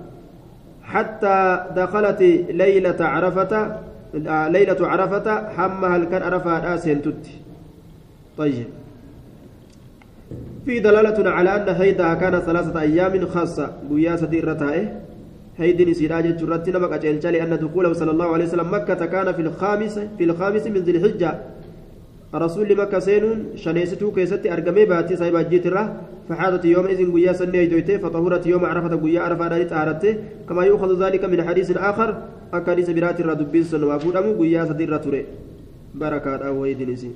[0.84, 3.78] حتى دخلت ليلة عرفة
[4.56, 7.26] ليلة عرفة حمها كان عرفة آسين تت.
[8.38, 8.68] طيب.
[10.70, 13.74] في دلالة على أن هيدها كان ثلاثة أيام خاصة.
[13.92, 14.86] قياسة الرتائه
[15.58, 17.00] هيدن سيراج جرتنا بقى
[17.32, 21.32] لأن دخوله صلى الله عليه وسلم مكة كان في الخامس في الخامس من ذي الحجة.
[22.36, 25.86] رسول مكة سينون شنيستو كيستي أرقمي باتي صاحب جيت الره
[26.30, 30.14] فحادت يوم إذن قيا سنة دويته فطهورت يوم عرفة قيا عرفة دانت أهرته
[30.50, 32.10] كما يؤخذ ذلك من حديث آخر
[32.54, 35.26] أكاديس برات الردبين سن وفودمو قيا سدير تري
[35.96, 37.12] بركات أو ويدنسي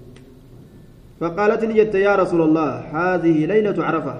[1.23, 4.15] فقالت نجت يا رسول الله هذه ليلة عرفة.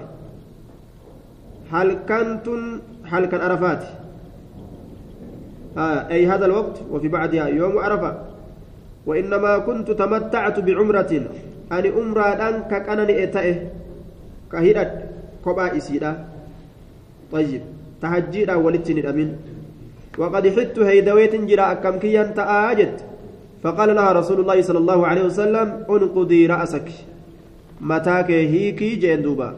[1.72, 3.82] هل كنتم هل كان عرفات؟
[5.76, 8.12] آه أي هذا الوقت وفي بعدها يوم عرفة.
[9.06, 11.12] وإنما كنت تمتعت بعمرة.
[11.72, 13.56] أني أمرا أن كأنني إتائه
[14.52, 14.92] كهيرت
[15.44, 16.24] كوبا إسيدا
[17.32, 17.62] طيب
[18.02, 19.36] تهجيرا ولتني الأمين.
[20.18, 23.04] وقد حدت هيدويت جرا أكم كيان تآجت.
[23.64, 26.88] فقال لها رسول الله صلى الله عليه وسلم أنقضي رأسك.
[27.80, 29.48] متاك هيكي جندوبا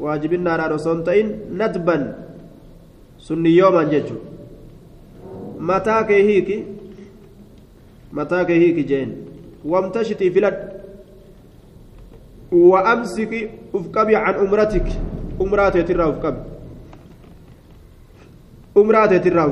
[0.00, 1.96] واجب النار رسولتين ندبا
[3.20, 4.16] سني يوما ججو.
[5.60, 6.64] متاك هيكي
[8.12, 9.08] متاك هيك جين
[9.64, 10.58] وامتشتي فلت
[12.52, 13.40] وأمسكي
[13.74, 14.88] أفكبي عن أمرتك.
[15.40, 16.52] أمراتي ترى أفكبي
[18.74, 18.88] uf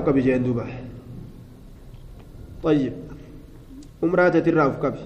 [0.04, 0.64] qabi jeen duuba
[2.62, 3.09] طيب.
[4.02, 5.00] Umraa teetirraa uf qabi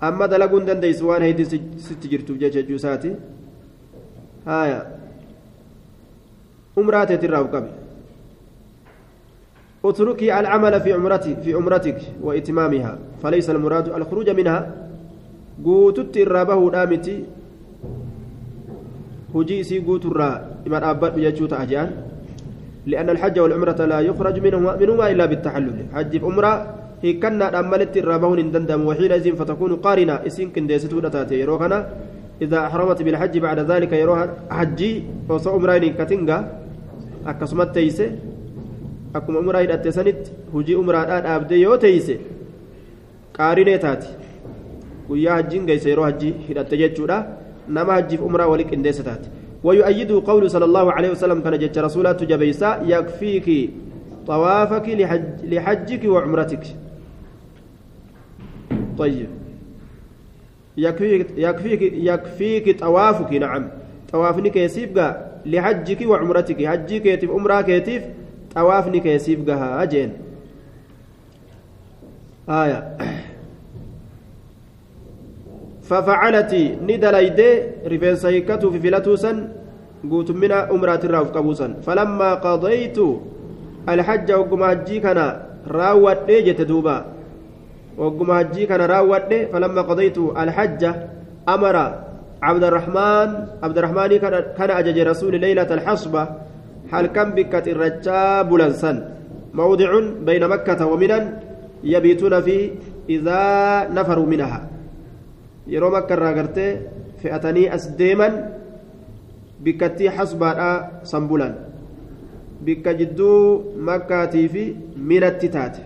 [0.00, 3.12] amma dalaguun dandeessu waan heddii sitti jirtuuf jecha jechuu isaati
[4.46, 4.80] haya
[6.76, 7.70] umraa teetirraa uf qabi
[9.84, 14.58] اتركي العمل في عمرتك في عمرتك واتمامها فليس المراد الخروج منها
[15.64, 17.24] قوتت الرابه دامتي
[19.62, 20.30] سي قوت الرا
[20.66, 22.07] إما أبد يجوت أجان
[22.90, 25.78] لأن الحج والعمرة لا يخرج منهما منهما إلا بالتحلل.
[25.94, 26.52] حج عمرة
[27.02, 30.14] هي كنا أملت الرابهن دندم وحينئذ فتكون قارنة.
[30.26, 31.78] إسين كنديستو تاتي يروهنا.
[32.44, 34.24] إذا أحرمت بالحج بعد ذلك يروها
[34.56, 34.90] حجي
[35.28, 36.38] وصو عمرين كتنغا.
[37.30, 38.08] أكسمت تيسي
[39.14, 42.14] akkuma umraa hidhatte sanitti hujii umraadhaa dhaabdee yoo teeyse
[43.36, 44.08] qaarinee taati
[45.08, 47.16] guyyaa hajjiin geesse yeroo hajjii hidhatte jechuudha
[47.76, 49.28] nama hajjiif umraa walii qindeessa taate
[49.64, 53.70] ويؤيده قول صلى الله عليه وسلم كان جت رسولات جبيسا يكفيك
[54.26, 56.64] طوافك لحج لحجك وعمرتك.
[58.98, 59.28] طيب.
[60.76, 63.32] يكفيك يكفيك يكفيك طوافك.
[63.32, 63.64] نعم.
[64.12, 65.16] طوافنك يسيبك
[65.46, 66.66] لحجك وعمرتك.
[66.66, 67.68] حجك يتيب عمرك
[68.54, 70.12] xawaafni keessiif gahaa jeen
[72.46, 72.78] haya
[75.88, 76.52] ففعلت
[76.88, 77.40] ندليد
[77.92, 79.32] رفنس هيكتو في فلتوسا
[80.10, 82.98] قوت من أمرات الراوف قبوسا فلما قضيت
[83.88, 85.18] الحج وقم هجي كان
[85.66, 86.96] راوت جت دوبا.
[87.98, 90.82] وقم هجي كان راوت فلما قضيت الحج
[91.48, 91.76] أمر
[92.42, 93.28] عبد الرحمن
[93.62, 94.10] عبد الرحمن
[94.58, 96.22] كان أجج رسول ليلة الحصبة
[96.88, 98.96] halkan bikkat irrachaa bulansan
[99.52, 101.36] mawdicun bayna makkata waminan
[101.84, 102.72] yabiituuna fi
[103.04, 104.77] idaa nafaruu minaha
[105.72, 106.70] yeroo makka irraa gartee
[107.22, 108.34] fe'atanii as deeman
[109.64, 110.76] bikkattii xasbaadhaa
[111.10, 111.54] san bulan
[112.64, 113.38] bikka jidduu
[113.90, 114.64] makkaatii fi
[114.96, 115.82] minatti taate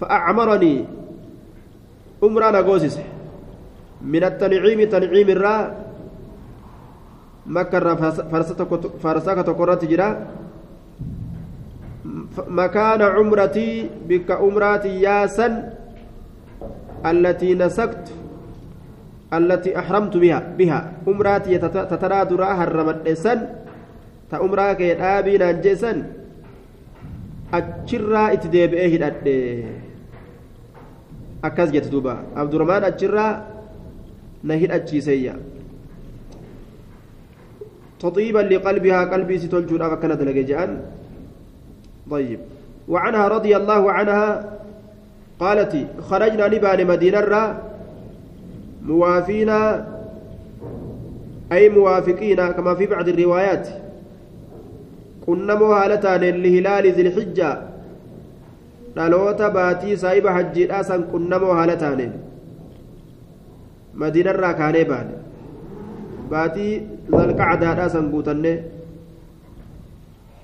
[0.00, 0.74] فأعمرني
[2.24, 2.96] أمرا نغوسس
[4.12, 5.56] من التنعيم تنعيم الرا
[7.56, 7.96] makka irraa
[9.02, 10.08] farsaa tokkorratti jira
[12.58, 15.52] makaana cumratii bikka umraatii yaasan
[17.10, 18.12] allatii nasaktu
[21.06, 23.40] umraatii tataraa duraa harramadhe san
[24.30, 25.98] ta umraa kee dhaabii naan jeesan
[27.58, 29.34] achirraa itti deebi'ee hidhadhe
[31.42, 33.32] akkas jette duuba abdurahmaan achirraa
[34.44, 35.34] na hidhachiiseyya
[38.00, 40.70] تطيبا لقلبها قلبي ستلجون أفكنا دلقجان
[42.10, 42.40] طيب
[42.88, 44.28] وعنها رضي الله عنها
[45.40, 45.72] قالت
[46.08, 47.44] خرجنا نبان مدينة را
[48.86, 49.50] موافين
[51.52, 53.68] أي موافقين كما في بعض الروايات
[55.26, 57.50] كنا مهالتان لهلال ذي الحجة
[58.96, 62.12] dhaloota baatii saahiba hajjiidhaasan qunnamoo haala taaneen
[64.02, 65.14] madiinarraa kaanee baane
[66.30, 66.70] baatii
[67.16, 68.54] zalqacdaadhaa san guutanne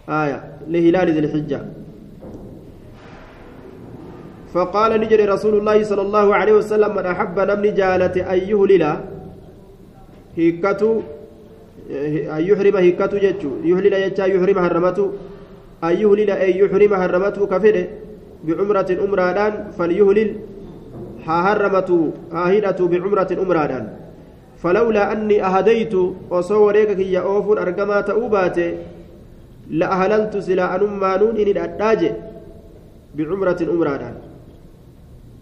[0.09, 1.61] آية لهلال ذي الحجة
[4.53, 8.85] فقال نجري رسول الله صلى الله عليه وسلم من أحب نمني جالة أن يهلل.
[10.37, 10.91] هيكتو
[12.37, 13.51] أن يحرم هيكتو جتشو.
[13.65, 15.07] يهلل يجا يحرم هرمته
[15.85, 17.85] أن يهلل أن يحرم هرمته كفره
[18.45, 20.31] بعمرة أمرادان فليهلل.
[21.27, 22.01] ها هرمته
[22.33, 23.85] ها هدته بعمرة أمرادان.
[24.62, 25.95] فلولا أني أهديت
[26.31, 28.69] وصوريك يا أوفون أرقما تأوباتي
[29.71, 31.49] لأهللت سلا أنما نون إن
[33.17, 34.15] بعمرة أمرادان.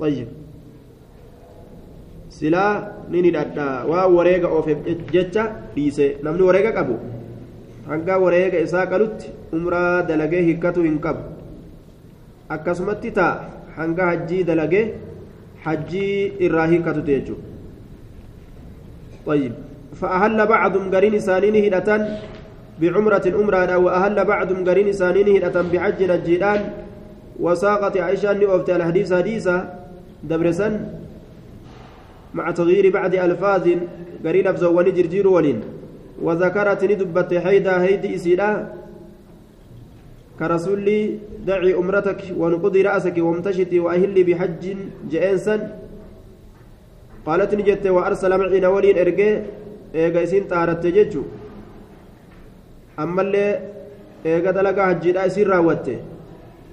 [0.00, 0.28] طيب.
[2.30, 2.66] سلا
[3.12, 5.44] نين الأدا ووريك أوفي جتة
[5.76, 6.24] ديسي.
[6.24, 6.96] نمني وريك أبو
[7.90, 11.22] hanga wareega isaa qalutti umraa dalagee hikkatu hin qabu
[12.54, 13.32] akkasumatti taa
[13.78, 14.84] hanga hajjii dalagee
[15.64, 16.12] hajjii
[16.46, 17.48] irraa hikkatuti jechuudha
[19.26, 19.52] طيب.
[20.00, 21.88] فأهل بعضهم قرين سانين هدة
[22.80, 26.60] بعمرة أمرة وأهل بعضهم قرين سانين هدة بحج الجيران.
[27.40, 29.56] وساقت عائشة نؤفت الحديث حديثة
[30.24, 30.68] دبرسا
[32.34, 33.64] مع تغيير بعض ألفاظ
[34.24, 35.60] قرين أفزوان جرجير ولين.
[36.22, 38.66] وذكرت ندبت حيدا هيدي إسيلا
[40.38, 44.76] كرسولي دعي أمرتك ونقضي رأسك وامتشتي وأهلي بحج
[45.10, 45.56] جئنسا
[47.26, 49.30] قالت نجت وأرسل معي نولين إرقي
[49.94, 51.22] إيقا إسين طارت ججو
[52.98, 53.46] أما اللي
[54.26, 55.98] إيقا دلقا حجيدا إسين راوته.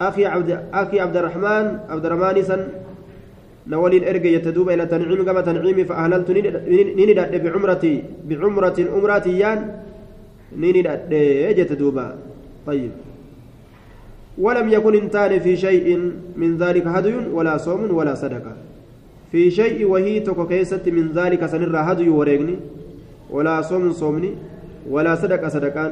[0.01, 2.62] أخي عبد أخي عبد الرحمن عبد الرحمن سن
[3.67, 7.93] نولين إرقي يتدوب إلى تنعيم كما تنعيمي فأهللت نندى بعمرتي
[8.27, 9.60] بعمرة أمراتيان
[10.56, 10.82] نيني
[11.58, 12.06] جت دوبا
[12.67, 12.91] طيب.
[14.38, 15.88] ولم يكن انتان في شيء
[16.38, 18.53] من ذلك هدي ولا صوم ولا صدقة.
[19.32, 22.56] في شيء وهي تكو كيست من ذلك سنر هدي وريغني
[23.30, 24.32] ولا صوم صومني
[24.89, 25.91] ولا صدقة صدقان.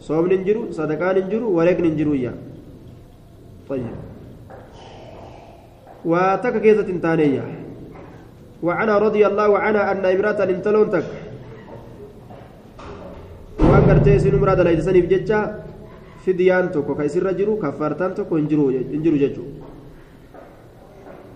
[0.00, 2.32] صوم ننجرو صدقان ننجرو وريغن ننجرو يا.
[3.68, 4.13] طيب.
[6.04, 7.44] وتك كيست انتانية
[8.62, 11.06] وعنها رضي الله عنها أن امرأة انتلون تك
[13.60, 14.60] وأن قرتي سن مراد
[15.12, 15.40] جتة
[16.24, 18.72] fidyaan tokko ka isirra jiru kaffaartaan tokko hin jiru
[19.20, 19.44] jechuudha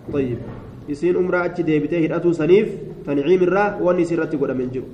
[0.08, 0.40] طيب
[0.88, 2.68] isiin umraa achi deebitee hidhatuu saniif
[3.04, 4.88] tanciim irraa wanni isirratti godhame hin jiru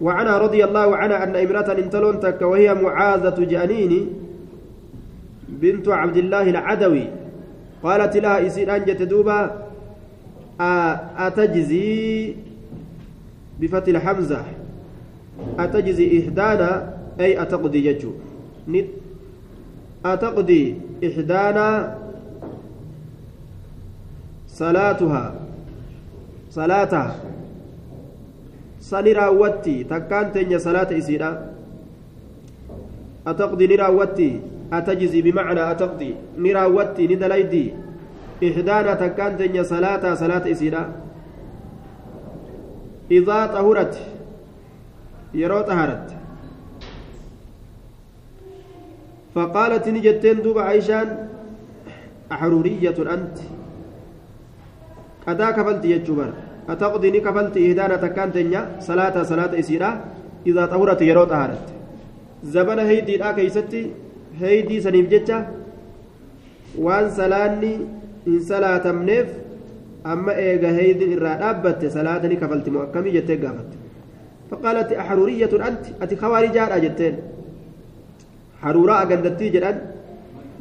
[0.00, 3.92] وعنها رضي الله عنها أن امرأة انتلون تك وهي معاذة جانين
[5.48, 7.04] بنت عبد الله العدوي
[7.86, 9.62] قالت لها إسير أنجت دوبا
[11.18, 12.34] أتجزي
[13.60, 14.42] بفتح الحمزة
[15.58, 16.70] أتجزي إحدانا
[17.20, 18.12] أي أتقضي يجو.
[20.04, 20.62] أتقضي
[21.04, 21.68] إحدانا
[24.48, 25.24] صلاتها.
[26.50, 27.16] صلاتها
[28.80, 29.84] سني راوتي.
[29.84, 31.30] تكان تنيا صلاة إسيرا.
[33.26, 34.40] أتقضي نراوتي
[34.72, 36.14] أتجزي بمعنى أتقضي.
[36.38, 37.74] نراوتي ندليدي.
[38.44, 40.92] إحدانا تكان تنيا صلاة صلاة إسيرا.
[43.10, 43.94] إذا طهرت.
[45.34, 46.06] يرو طهرت.
[49.34, 51.28] فقالت نجتين دوب عيشان
[52.32, 53.38] أحرورية أنت.
[55.28, 56.32] أدا كفلت يجبر
[56.68, 60.04] أتقضي كفلت إهدانا تكان تنيا صلاة صلاة إسيرا.
[60.46, 61.66] إذا طهرت يرو طهرت.
[62.44, 63.32] زبن هيدي لا
[64.40, 65.46] كيستي هيدي سنيف جتة
[66.78, 67.76] وان سلاني
[68.28, 69.26] إن صلاة منيف
[70.06, 73.70] أما إيغا هيدي إرى أبت صلاة كفلت مؤكمي جتة قافت
[74.50, 77.16] فقالت أحرورية أنت أتي خوارجان أجتين
[78.62, 79.76] haruuraa gandattii jedhan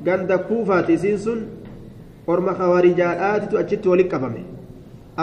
[0.03, 1.39] ganda kuufaati isiin sun
[2.27, 4.41] orma kawaarijaadhaatitu achitti walitti qabame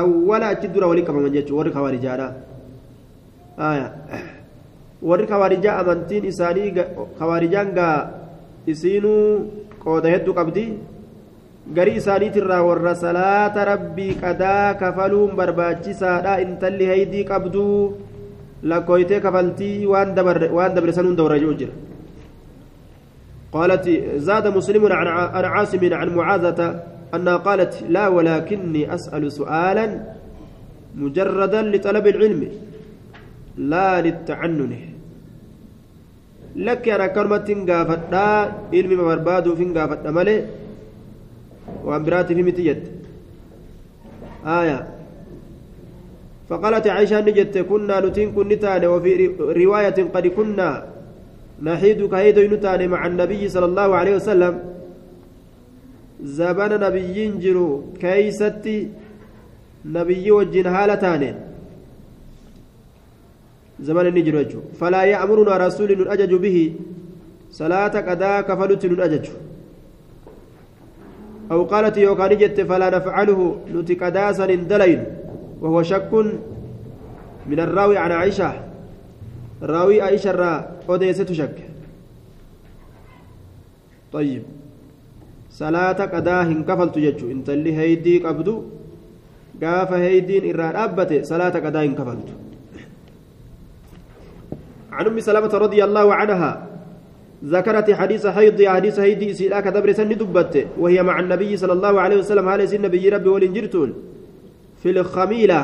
[0.00, 2.32] awwala achi dura walitti qabaman jechuudha warri kawaarijaadhaa
[5.02, 6.72] warri kawaarijaa amantiin isaanii
[7.18, 7.96] kawaarijaan gaa
[8.66, 9.50] isiinuu
[9.84, 10.64] qooda hedduu qabdi
[11.76, 17.76] garii isaaniitirraa warra salaata rabbii qadaa kafaluun barbaachisaadha intalli haydii qabduu
[18.62, 21.74] lakkooytee kafaltii waan dabre sanuun dawra jira.
[23.52, 23.84] قالت
[24.16, 26.82] زاد مسلم عن عاصم عن معاذة
[27.14, 29.86] أنها قالت لا ولكني أسأل سؤالا
[30.96, 32.48] مجردا لطلب العلم
[33.56, 34.00] لا
[36.56, 38.26] لك أنا كلمة قافتا
[38.72, 40.36] علمي برباد في قافتا ملي
[41.84, 42.82] وأمبراتي في متيت
[44.46, 44.78] آية
[46.48, 49.10] فقالت عائشة نجت كنا نتين كنتان وفي
[49.40, 50.70] رواية قد كنا
[51.62, 54.54] نحيد كهيد ينتان مع النبي صلى الله عليه وسلم
[56.22, 57.68] زبان نبي جرو
[58.00, 58.78] كيستي
[59.96, 61.22] نبي وجين هالتان
[63.82, 64.36] زمان نجر
[64.80, 66.58] فلا يأمرنا رسول أجج به.
[67.52, 69.26] صلاة قدا كفلت أجج
[71.52, 73.40] أو قالت يوكان جت فلا نفعله.
[73.74, 75.00] نتي قداسا دلين
[75.60, 76.12] وهو شك
[77.46, 78.52] من الراوي عن عائشة.
[79.62, 80.52] راوي عائشة را
[80.88, 81.58] أوديست شك.
[84.12, 84.42] طيب.
[85.50, 88.62] صلاة قضاء هنكفلت ججو انت اللي هيدي قبدو
[89.62, 92.28] قاف هيدين إراد أبت صلاة قضاء هنكفلت
[94.92, 96.50] عن أم سلمة رضي الله عنها
[97.44, 102.16] ذكرت حديث حيض حديث هيدي سيلا كدبر سن دبت وهي مع النبي صلى الله عليه
[102.22, 103.90] وسلم هذا سن النبي ربي ولنجرتون
[104.82, 105.62] في الخميلة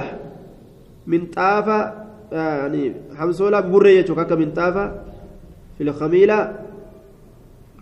[1.07, 4.85] من طافة يعني حمصولا ببري يجوك من طافة.
[5.79, 6.39] في الخميلة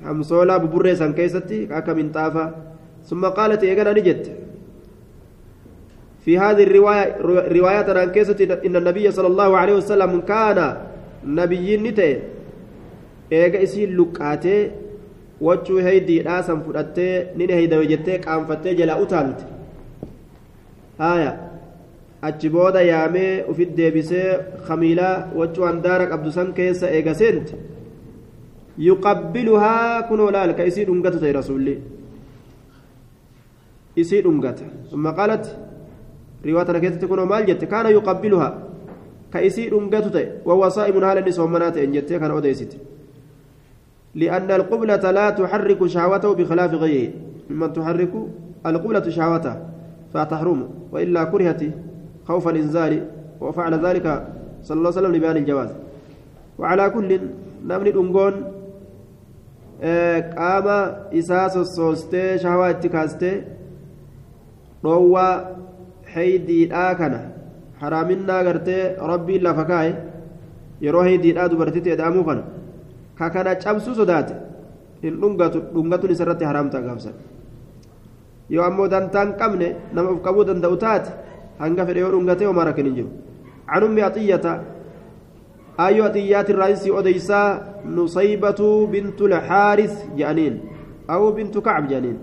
[0.04, 2.54] حمصولا ببري سان كيستي كاكا من طافة.
[3.04, 4.30] ثم قالت إيقنا نجت؟
[6.24, 7.16] في هذه الرواية
[7.58, 10.76] روايات عن كيستي إن النبي صلى الله عليه وسلم كان
[11.26, 12.20] نبي نتي
[13.30, 14.70] eega isiin luqqaatee
[15.46, 19.44] wachuu heydiidhaa san fudhattee nin heydawe jettee qaanfattee jalaa utaalte
[20.98, 21.32] haya
[22.28, 24.28] achi booda yaamee ufit deebisee
[24.66, 27.54] khamiilaa wachuu handaara qabdu san keessa eega seente
[28.88, 31.74] yuqabbiluhaa kunoo laal ka isii dhungatu ta'e rasulli
[34.02, 35.44] isii dhungata summa qaalat
[36.46, 38.52] riwaa tana keessatti kunoo maal jette kaana yuqabbiluhaa
[39.32, 41.20] ka isii dhungatu ta'e wawwasaa'imun haala
[41.84, 42.02] inni
[42.40, 42.76] odeessite
[44.16, 47.12] لأن القبلة لا تحرك شهوته بخلاف غيره
[47.50, 48.12] ممن تحرك
[48.66, 49.54] القبلة شهوته
[50.14, 51.62] فتحرم وإلا كرهت
[52.28, 52.92] خوف الإنزال
[53.40, 54.06] وفعل ذلك
[54.62, 55.70] صلى الله عليه وسلم لبيان الجواز
[56.58, 57.20] وعلى كل
[57.92, 58.34] دونغون
[60.34, 60.76] qaama
[61.12, 63.34] isaa sossoostee shahawaa itti kaastee
[64.84, 65.32] dhoowwaa
[66.14, 67.18] heydiidhaa kana
[67.80, 69.92] haraaminaa gartee rabbiin lafa kaa'e
[70.80, 72.42] yeroo heydiidhaa dubartitti eda'amuu kana
[73.18, 74.34] ka kana cabsuu sodaate
[75.02, 77.14] hin dhungatu dhungatuun isarratti haraamta gaafsan
[78.54, 81.10] yoo ammoo dantaan qabne nama uf qabuu danda'u taate
[81.62, 83.12] hanga fedhe yoo dhungatee homaa rakkin hin jiru
[83.66, 84.62] أم عطية
[85.80, 87.42] أي عطيات الرئيس أديسا
[87.86, 90.60] نصيبة بنت الحارث جانين
[91.10, 92.18] أو بنت كعب جانين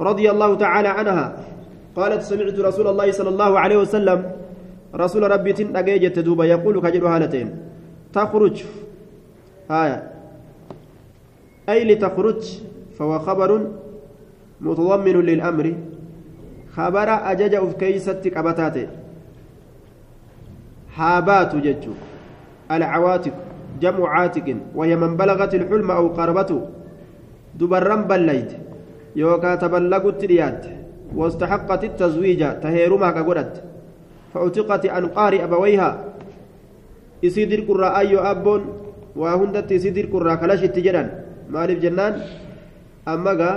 [0.00, 1.26] رضي الله تعالى عنها
[1.96, 4.43] قالت سمعت رسول الله صلى الله عليه وسلم
[4.94, 7.48] رسول ربي تنقى تدوبا يقول كجر هالتين
[8.12, 8.64] تخرج.
[9.70, 10.10] آية.
[11.68, 12.42] أي لتخرج؟
[12.98, 13.70] فهو خبر
[14.60, 15.74] متضمن للأمر.
[16.72, 18.86] خبر أجج في كيستك أبتاته.
[20.94, 21.88] هابات جج
[22.70, 23.32] العواتق
[23.80, 24.56] جمع عاتق.
[24.74, 26.68] وهي من بلغت الحلم أو قربته
[27.54, 28.52] دبرا بليت.
[29.16, 30.66] يوكا تبلغت ريات
[31.14, 33.64] واستحقت التزويج تهيرما كقرت
[34.34, 35.90] فأعتقت عن قارئ أبويها
[37.24, 38.62] إسيدر قراء أيو أبون
[39.16, 42.14] وهندت إسيدر قراء جدًا maaliif jennaan
[43.06, 43.54] amma gaa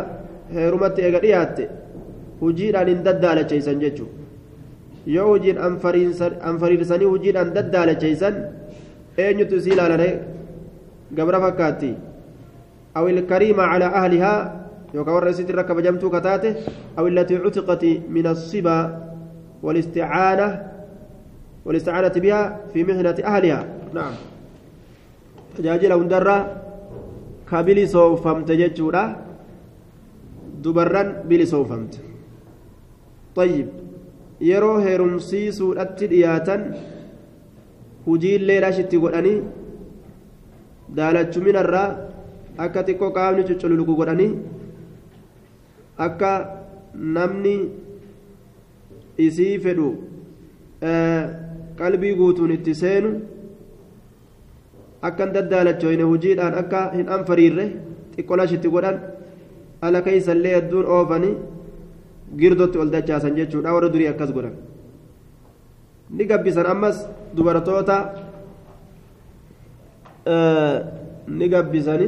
[0.54, 1.70] heerumatti eega dhiyaatte
[2.42, 4.10] hujiidhaan hin daddaalacheeysan jechuun
[5.16, 5.58] yoo hujiin
[6.52, 8.36] anfariirsanii hujiidhaan daddaalacheeysan
[9.26, 10.10] eenyutu isii ilaalane
[11.20, 11.94] gabra fakkaatti
[12.98, 14.34] أو الكريمة على أهلها
[14.94, 16.56] يوكا ورسيت الركب جمتو كتاته
[16.98, 18.78] أو التي عتقت من الصبا
[19.68, 20.48] والاستعانة
[21.66, 22.42] والاستعانة بها
[22.72, 23.62] في مهنة أهلها
[23.94, 24.14] نعم
[25.60, 26.38] تجاجل هندرة
[27.48, 29.04] ka bilisoofamte jechuudha
[30.64, 32.00] dubarran bilisoofamte
[33.38, 33.68] طيب
[34.42, 36.62] yeroo heerumsiisuudhatti dhiyaatan
[38.06, 39.38] hujiillee rashitti godhanii
[40.98, 41.90] daalachuminarraa
[42.66, 44.32] akka xiqqoo qaamni cucculugu godhanii
[46.08, 46.32] akka
[47.18, 47.56] namni
[49.18, 49.90] isii fedhu
[51.80, 53.10] qalbii guutuun itti seenu
[55.02, 57.66] akkan daddaalachoyne hujiidhaan akka hin anfariirre
[58.16, 58.98] xiqqolashitti godhan
[59.82, 61.36] ala keeysallee hedduun oofanii
[62.40, 63.74] girdotti ol dachaasan jechuudha.
[63.74, 64.56] Warra durii akkas godhan.
[66.10, 66.98] Ni gabbisan ammas
[67.36, 67.98] dubartoota
[71.28, 72.08] ni gabbisani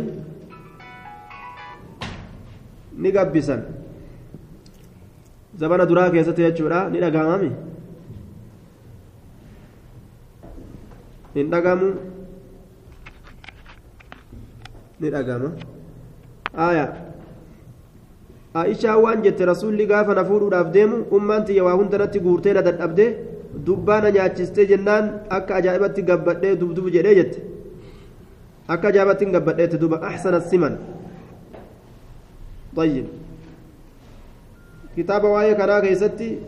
[2.98, 3.62] ni gabbisan
[5.60, 6.90] zabana duraa keessatti jechuudha.
[6.92, 7.52] Ni dhagahamami
[11.36, 11.90] hin dhagamu?
[15.00, 15.50] Ni dhagama.
[16.68, 16.86] Aya.
[18.62, 23.06] Aishaa waan jette rasuulli gaafa na fuudhuudhaaf deemu ummaan tiyya waa hundarratti guurtee na dadhabde
[23.68, 27.40] dubbaa na nyaachistee jennaan akka ajaa'ibatti gabbadhee dubdubu jedhee jette.
[28.68, 30.02] Akka ajaa'ibatti hin gabbadheette duba.
[30.10, 30.78] Axsana siman.
[32.80, 33.19] Ayyib
[34.98, 36.40] وايه كنا كيستي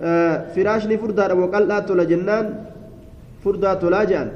[0.00, 2.46] آه فراشني فردا وقلات تولا جنان
[3.44, 4.28] فردا تولا جان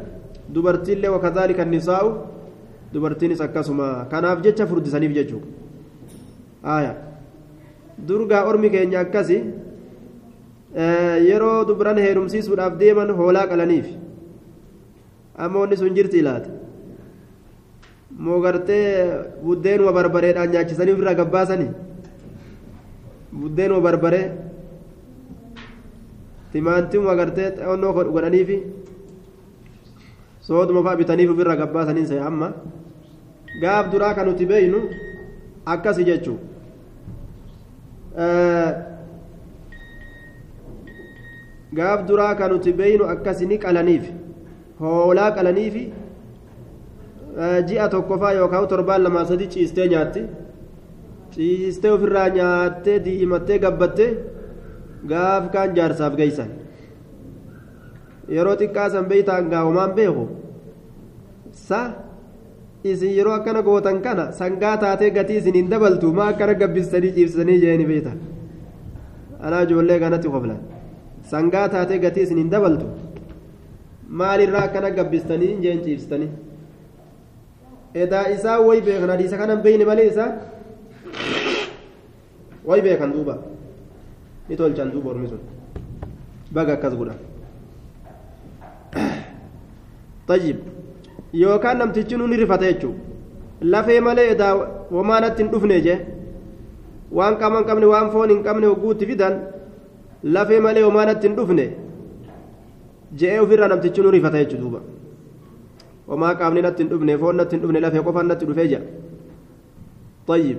[0.55, 2.11] dubartiillee wakadaalika nisaa'u
[2.93, 6.95] dubartiinis akkasuma kanaaf jecha furdisaniif jechuudha
[8.09, 9.39] durgaa ormi keenya akkasi
[11.31, 13.87] yeroo dubran heerumsiisuudhaaf deeman hoolaa qalaniif
[15.39, 16.51] amma wanni sun jirti ilaata
[18.25, 18.87] moo gartee
[19.45, 21.71] buddeenuma barbareedhaan nyaachisaniif irraa gabbaasanii
[23.41, 24.26] buddeenuma barbaree
[26.53, 28.57] timaantimuma gartee onnoo godhaniifi
[30.47, 32.49] sooduma fa'a bitaniif ofirra gabbaasaniin see amma
[33.62, 34.80] gaaf duraa kan nuti beeynu
[35.74, 36.39] akkasi jechuu
[41.78, 44.05] gaaf duraa kan nuti beeynu akkasi ni qalaniif
[44.80, 45.84] hoolaa qalaniifi
[47.68, 50.22] ji'a tokkofaa yookaan torbaan lamaa sadi ciistee nyaatti
[51.37, 54.11] ciistee ofirraa nyaattee diimattee gabbattee
[55.11, 56.51] gaaf kaan jaarsaaf geeysan
[58.37, 60.24] yeroo xiqqaa san beeytaan gaawamaan beeku?
[61.66, 61.80] Sa
[62.84, 67.59] isin yeroo akkana gootan kana sangaa taatee gatii isin hin dabaltu maa akkana gabbistanii ciibsanii
[67.64, 68.12] jeeni beeyta
[69.41, 70.59] anaa ijoollee kanatti qoflan.
[71.30, 72.87] Sangaa taatee gatii isin hin dabaltu
[74.18, 76.30] maalirraa akkana gabbistanii jeen ciibsitanii?
[78.03, 80.30] Edaa isaa way beekan hadiisa kanan beeyne malee isaa
[82.67, 83.35] way beekan duuba
[84.49, 85.43] ni tolchan duuba ormi sun
[86.55, 87.19] baga akkas godhan
[90.29, 90.57] طيب
[91.33, 92.99] yookaan namtichi nuuni rifata jechuudha
[93.73, 94.55] lafee malee edaa
[94.97, 95.99] womaanatti hin dhufne jee
[97.19, 99.35] waan qaama hin qabne waan foon hin qabne hogguutti fidan
[100.37, 101.67] lafee malee womaanatti hin dhufne
[103.21, 104.81] je'ee ofirraa namtichi nuuni rifata jechuudha duuba
[106.09, 108.81] وما قامني نتن دبني فون نتن دبني لفي قفا نتن دفيجا
[110.31, 110.59] طيب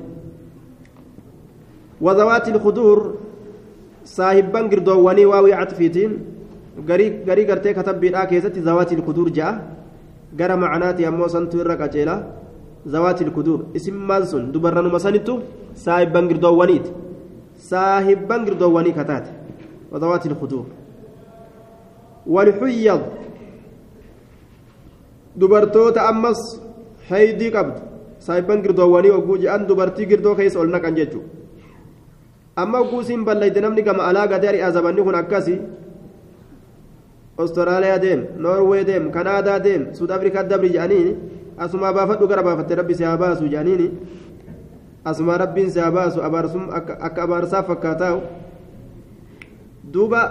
[2.01, 2.97] وذوات الخدور
[4.05, 6.11] صاحبان قردواني واوي عطفيتين
[7.27, 9.53] غري غرتي كتب بيدا كيستي ذوات الخدور جاء.
[10.39, 12.15] غرا معناتي أمو سنتو الرقاچيلا
[12.93, 13.59] ذوات الخدور.
[13.77, 15.35] اسم مالسون دبرن مسنتو
[15.85, 16.85] صاحبان قردوانيت
[17.71, 19.25] صاحبان قردواني كتات.
[19.91, 20.65] وذوات الخدور.
[22.33, 23.03] والحيض.
[25.37, 26.39] dubartoota ammas
[27.09, 27.81] haydii qabdu
[28.25, 31.36] saayibban girdoowwanii ogguu je'an dubartii girdoo keessa ol naqan jechuudha
[32.61, 35.55] amma ogguu siin ballayte namni gama alaa gadee ari'aa zabanni kun akkasi
[37.37, 41.13] ostiraaliyaa deem noorwee deem kanaadaa deem suud afrikaa dabri je'aniini
[41.57, 43.87] asuma baafadhu gara baafatte rabbi si haa baasu je'aniini
[45.05, 48.19] asuma rabbiin si haa baasu abaarsum akka abaarsaaf fakkaataa'u
[49.93, 50.21] duuba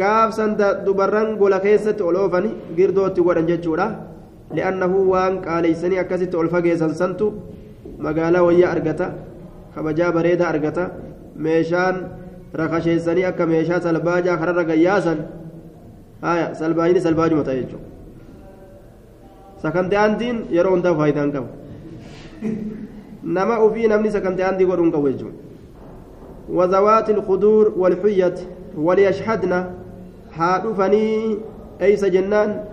[0.00, 0.56] gaafsan
[0.86, 4.12] dubarran gola keessatti ol oofani girdootti godhan jechuudha.
[4.54, 7.28] لأنه وان قال يسني أكست الفجيسا سنتو
[8.04, 9.06] مقالا ويا أرقتا
[9.76, 10.84] خبجا بريدا أرقتا
[11.36, 12.02] meeshaan
[12.62, 15.22] rakasheessanii akka meeshaa salbaajaa kararra gayyaasan
[16.22, 17.88] haya salbaajini salbaajuma ta'e jechuudha
[19.62, 21.48] sakantee aantiin yeroo hundaa faayidaan qabu
[23.38, 25.42] nama ofii namni sakantee aantii godhuun qabu jechuudha
[26.48, 28.34] وذوات الخدور والحية
[28.76, 29.64] وليشهدن
[32.02, 32.64] جنان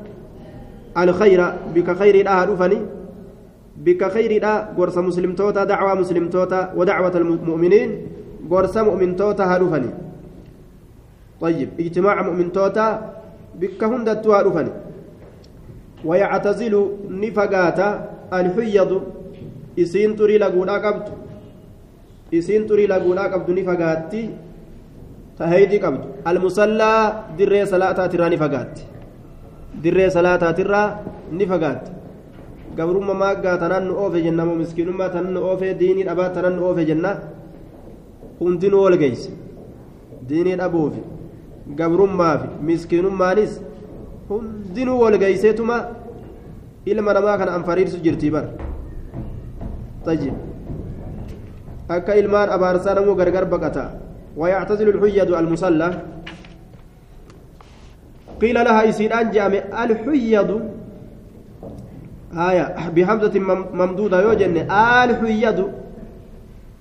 [0.97, 2.79] الخير بك خير لا هادفني
[3.77, 7.89] بك خير لا قرص مسلم توتا دعوة مسلم توتا ودعوة المؤمنين
[8.49, 9.91] gorsa mu'mintoota haa dhufani
[11.39, 12.87] طيب اجتماع مؤمنتوتا
[13.59, 14.71] بك ها dhufani
[16.05, 16.73] ويعتزل
[17.09, 17.87] نفقاتا
[18.33, 18.91] الحيض
[19.79, 21.11] isiin xurii laguudhaa qabdu
[22.37, 24.21] isiin xurii laguudhaa qabdu ni fagaatti
[25.39, 28.83] taheydii qabdu almusallaa dirree salaataatirraa ni fagaatti
[29.83, 30.87] dirree salaataatirraa
[31.31, 31.91] ni fagaatti
[32.77, 36.67] gabrumma maaggaa tanan nu oofe jenna moo miskiinummaa tanan nu oofe diinii dhabaa tanan nu
[36.69, 37.11] oofe jenna
[38.39, 39.29] hundinuu wal geeyse
[40.29, 41.01] diinii dhabuufi
[41.79, 43.61] gabrummaafi miskiinummaanis
[44.29, 45.77] hundinuu wal geeyseetuma
[46.85, 48.49] ilma namaa kana anfariirsu jirtii bara
[50.05, 50.33] طيب
[51.91, 53.85] أكا إلمان أبارسان مو غرغر بقتا
[54.37, 55.89] ويعتزل الحية المصلى
[58.41, 60.49] قيل لها يسيران جامع الحيض
[62.49, 63.35] آية بحمزة
[63.79, 64.57] ممدودة يوجن
[65.03, 65.59] الحيض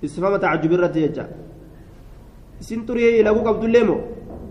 [0.05, 1.25] استفهام تعجب الرتيجة
[2.61, 3.99] isin xurii laguu qabdullee moo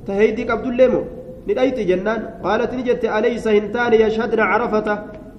[0.06, 1.04] taheydii qabdullee moo
[1.46, 4.94] ni dhayti jennaan qaalat ni jette alaysa hin taane yashhadna carafata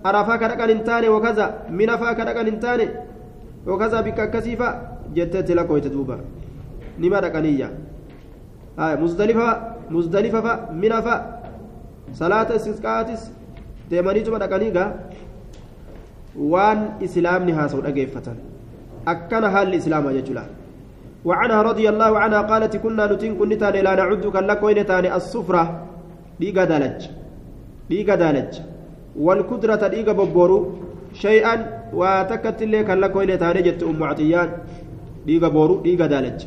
[0.10, 1.46] arafaa ka dhaqan hin taane wakaza
[1.80, 2.86] minafaa ka dhaqan hin taane
[3.72, 4.68] wakaza bikka akkasiifa
[5.16, 6.16] jetteetti lakkooyte duuba
[7.06, 7.70] nima dhaqaniyya
[9.02, 9.48] muzdalifa
[9.96, 10.54] muzdalifafa
[10.84, 11.16] minafa
[12.20, 13.22] salaata istisqaatis
[13.90, 14.90] deemaniituma dhaqanii gaa
[16.54, 18.38] waan islaamni haasa'u dhageeffatan
[19.14, 20.44] akkana haalli islaamaa jechuudha
[21.26, 25.64] وعنها رضي الله عنها قالت كنا نتين كنتان لا نعد كلك وينتان الصفرة.
[26.40, 27.02] ديغا دالج.
[27.90, 28.54] ديغا دالج.
[29.26, 30.60] والكدرة ديغا ببورو.
[31.14, 31.56] شيئا
[31.94, 34.50] وتكت اللي كلك وينتان جت أم عطيان.
[35.28, 35.82] ديغا بورو.
[35.86, 36.40] ديغا دالج.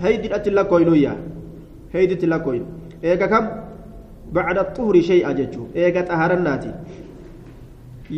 [0.00, 1.14] هيدي أتلك وينويا
[1.94, 2.64] هيدي تلك وين
[3.04, 3.44] إيغا كم؟
[4.32, 5.62] بعد الطهر شيئا جتشو.
[5.76, 6.72] إيغا طهرناتي.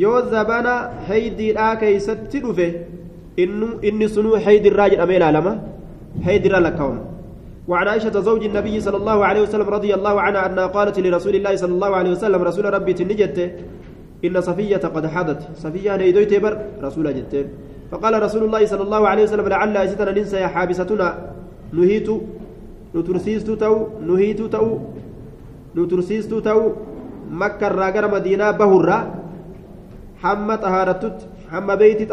[0.02, 2.66] yoo zabana haydiidhaa keeysatti dhufe
[3.36, 5.52] inni sunuu haydirraa jedhamee ilaalama
[6.26, 7.02] haydirra lakkaawama
[7.68, 11.56] وعن عائشة زوج النبي صلى الله عليه وسلم رضي الله عنها أنها قالت لرسول الله
[11.56, 13.38] صلى الله عليه وسلم رسول ربي تنجت
[14.24, 15.40] إن صفية قد حضت.
[15.64, 16.52] صفية نيدوي تبر
[16.84, 17.34] رسول جت.
[17.90, 21.08] فقال رسول الله صلى الله عليه وسلم لعل أجتنا ننسى يا حابستنا.
[21.72, 22.08] نهيت
[22.96, 23.74] نترسيست تو
[24.08, 24.78] نهيت تو
[25.76, 26.60] نترسيست تو
[27.32, 28.98] مكة الراجر مدينة بهرة.
[30.22, 31.18] حمى طهارتت
[31.50, 32.04] حمى بيتي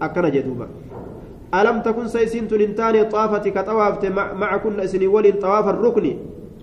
[0.00, 0.68] طوافتت أكن جدوبا
[1.54, 6.16] ألم تكن سيسين تنتاني طافت كطوافت مع كن إسني ولي طواف الركن.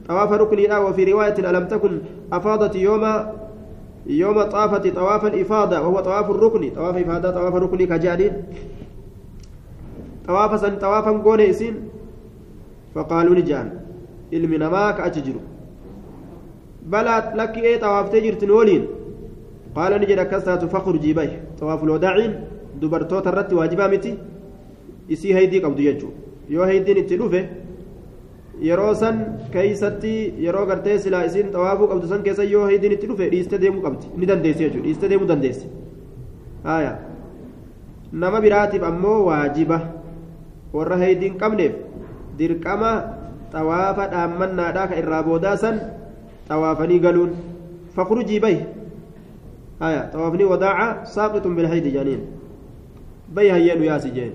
[0.08, 2.00] طواف الركن لا وفي رواية ألم تكن
[2.34, 3.04] أفاضت يوم
[4.06, 6.70] يوم طافت طواف الإفاضة وهو طواف الركن.
[6.76, 8.44] طواف إفاضة طواف الركن كجادين.
[10.28, 11.76] طواف سن طوافا قول إسين.
[12.96, 13.80] فقالوا نجان
[14.34, 15.34] إلمنا ما كأتجر
[16.86, 18.88] بلات لك إيه طواف تجر تنولين
[19.76, 22.34] قال نجد كسرة فخرجي به طواف الوداعين
[22.82, 24.12] dubartoota irratti waajibaa miti
[25.16, 27.42] isii haydii qabdu jechuudha yoo haydiin itti dhufe
[28.68, 29.20] yeroo san
[29.56, 30.14] keeysatti
[30.46, 34.12] yeroo gartee silaa isiin xawaafuu qabdu san keessa yoo haydiin itti dhufe dhiiste deemuu qabdi
[34.18, 35.72] ni dandeessi jechuudha dhiiste deemuu dandeessi
[36.70, 36.94] haaya
[38.24, 39.82] nama biraatiif ammoo waajiba
[40.78, 41.82] warra haydiin qabneef
[42.38, 42.94] dirqama
[43.58, 45.58] xawaafa dhaammannaadhaa ka irraa boodaa
[46.48, 47.36] xawaafanii galuun
[47.96, 48.66] به
[49.82, 52.20] آية طوافني وداعة ساقط بالهيد جانين
[53.30, 54.34] بي هيين ياسي جين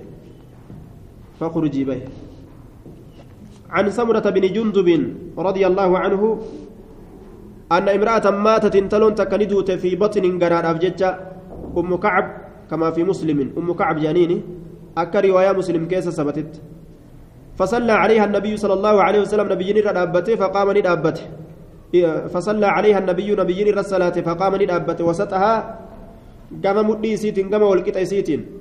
[1.41, 2.01] فخرجي به
[3.71, 4.89] عن سمرة بن جندب
[5.39, 6.23] رضي الله عنه
[7.73, 11.11] أن امرأة ماتت تلون تكندوت في بطن قرار أفجتها.
[11.71, 12.27] أم كعب
[12.71, 14.43] كما في مسلم أم كعب جانيني
[14.99, 16.61] أكا رواية مسلم كيس ثبتت
[17.55, 21.23] فصلى عليها النبي صلى الله عليه وسلم نبي ندابته فقام ندابته
[22.35, 25.55] فصلى عليها النبي نبي الصلاة فقام ندابته وسطها
[26.65, 28.60] قام مدي سيتين قام والقطع سيتين.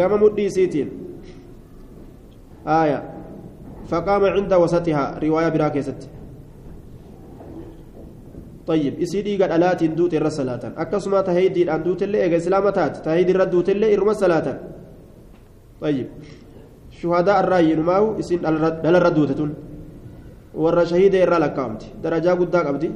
[0.00, 0.88] قام مدي سيتين
[2.66, 3.00] آية
[3.90, 6.08] فقام عند وسطها رواية براكزت
[8.66, 12.96] طيب إسيدي قد ألات دوت الرا صلاة أكسما تهيدي أن دوت اللي إيجا إسلامة تات
[12.96, 14.46] تهيدي الرا دوت اللي صلاة
[15.80, 16.08] طيب
[16.90, 18.40] شهداء الرأي نماو إسين
[19.10, 19.54] دوتتون
[20.54, 21.86] warra shahiida irraa lakkaa'amti.
[22.02, 22.90] Darajaa guddaa qabdi.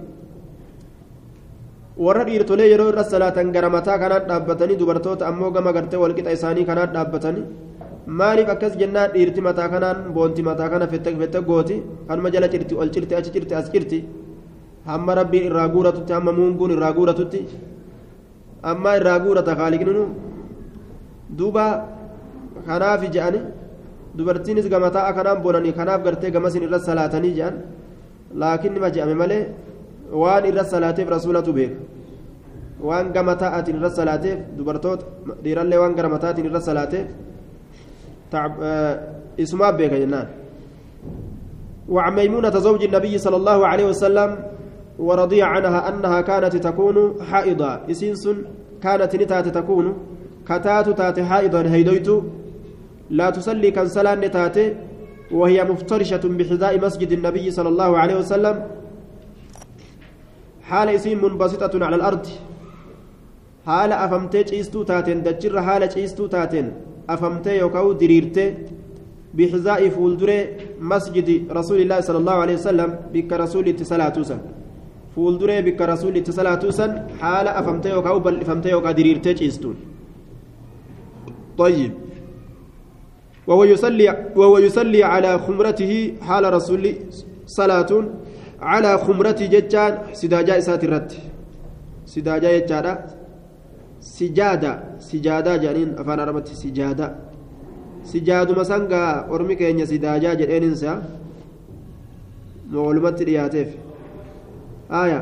[1.97, 6.65] Warra dhiirtolee yeroo irra salaatan gara mataa kanaan dhaabbatanii dubartoota ammoo gama gartee walqixa isaanii
[6.71, 7.45] kanaan dhaabbatanii
[8.19, 11.77] maaliif akkas jennaan dhiirti mataa kanaan boonti mataa kana fette fette gooti
[12.09, 13.99] kanuma jala cirti ol cirti achi cirti as cirti
[14.89, 17.41] hamma rabbiin irraa guuratutti hamma muunguun irraa guuratutti
[18.71, 20.05] amma irraa guurata kaaliqninu
[21.39, 21.67] duuba
[22.67, 23.41] kanaaf je'ani
[24.17, 27.55] dubartiinis gama taa'a kanaan bonanii kanaaf gartee gamasin irra salaatanii je'an
[28.41, 29.43] laakiin nima je'ame malee
[30.13, 31.77] waan irra salaateef rasuulatu beeka.
[32.81, 35.05] Waan gama taa'atiin irra salaateef dubartoota
[35.45, 37.07] dhiirallee waan gara mataatiin irra salaateef
[39.45, 40.29] isumaaf beeka jennaan.
[41.89, 44.31] وعن ميمونة زوج النبي صلى الله عليه وسلم
[44.99, 46.97] ورضي عنها أنها كانت تكون
[47.31, 48.25] حائضة إسينس
[48.83, 49.87] كانت نتات تكون
[50.49, 52.09] كتات تات حائضا هيديت
[53.11, 54.57] لا تصلي كان صلاة نتات
[55.33, 58.57] وهي مفترشة بحذاء مسجد النبي صلى الله عليه وسلم
[60.71, 62.27] حال إسين منبسطة على الأرض
[63.67, 66.67] حال أفمتي تشيستو تاتين دجر حال تشيستو تاتين
[67.15, 68.47] أفمتي يوكاو دريرتي
[69.37, 70.39] بحذاء فولدري
[70.93, 74.17] مسجد رسول الله صلى الله عليه وسلم بك رسول صلاة
[75.15, 79.77] fuulduree bikka rasuulli itti salaatuu san haala afamtee yookaan bal'ifamtee yookaan diriirtee ciistuun.
[81.59, 81.93] طيب
[83.47, 84.07] وهو يصلي
[84.37, 85.93] وهو يصلي على خمرته
[86.27, 86.85] حال رسول
[87.47, 87.91] صلاة
[89.05, 91.13] خمرته جتان سداجا إسات الرد.
[92.07, 92.93] سداجا يجارة
[94.01, 94.73] سجادة.
[95.01, 97.07] سجادة جانين أفان رمت سجادة.
[98.05, 100.93] سجاد مسانغا أرمي كينيا سداجا جدين إنسا
[102.73, 103.71] معلومات رياتيف.
[104.93, 105.21] آية.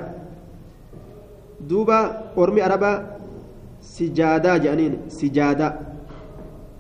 [1.69, 1.99] دوبا
[2.39, 2.93] أرمي أربا
[3.83, 4.95] سجادة جانين.
[5.09, 5.69] سجادة.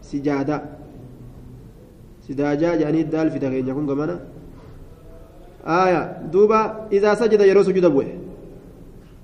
[0.02, 0.62] سجادة.
[2.28, 4.32] سداجا جانين دال في دغين يكون كمانا.
[5.66, 8.06] آية دوبا إذا سجد يرو سجود أبوه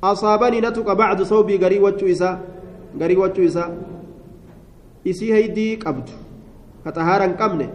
[0.04, 2.38] أصابني نتك بعد صوبي غري وجو إسا
[3.00, 3.64] غري وجو إسا
[5.06, 6.08] إسي هيدي قبض
[6.84, 7.68] كطهارا قمنه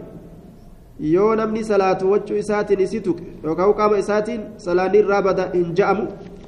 [1.00, 6.04] yoo namni salaatu wachuu isaatiin isi tuqe yookaan qaama isaatiin salaanni irraa bada hin ja'amu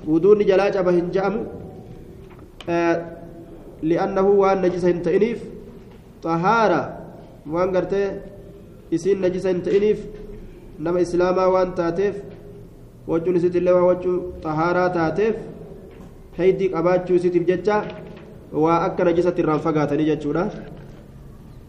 [0.07, 1.41] wuduunni jalaa caba hin ja'amu
[3.83, 5.43] li'annahu waan najisa hin ta'iniif
[6.23, 6.81] xahaara
[7.55, 8.07] waan gartee
[8.99, 10.07] isiin najisa hin ta'iniif
[10.79, 12.17] nama islaamaa waan taateef
[13.11, 15.37] wachuun isiitillee waan wachuu xahaaraa taateef
[16.39, 17.77] heydii qabaachuu isiitiif jecha
[18.65, 20.45] waa akka najisatti irraan fagaatanii jechuudha.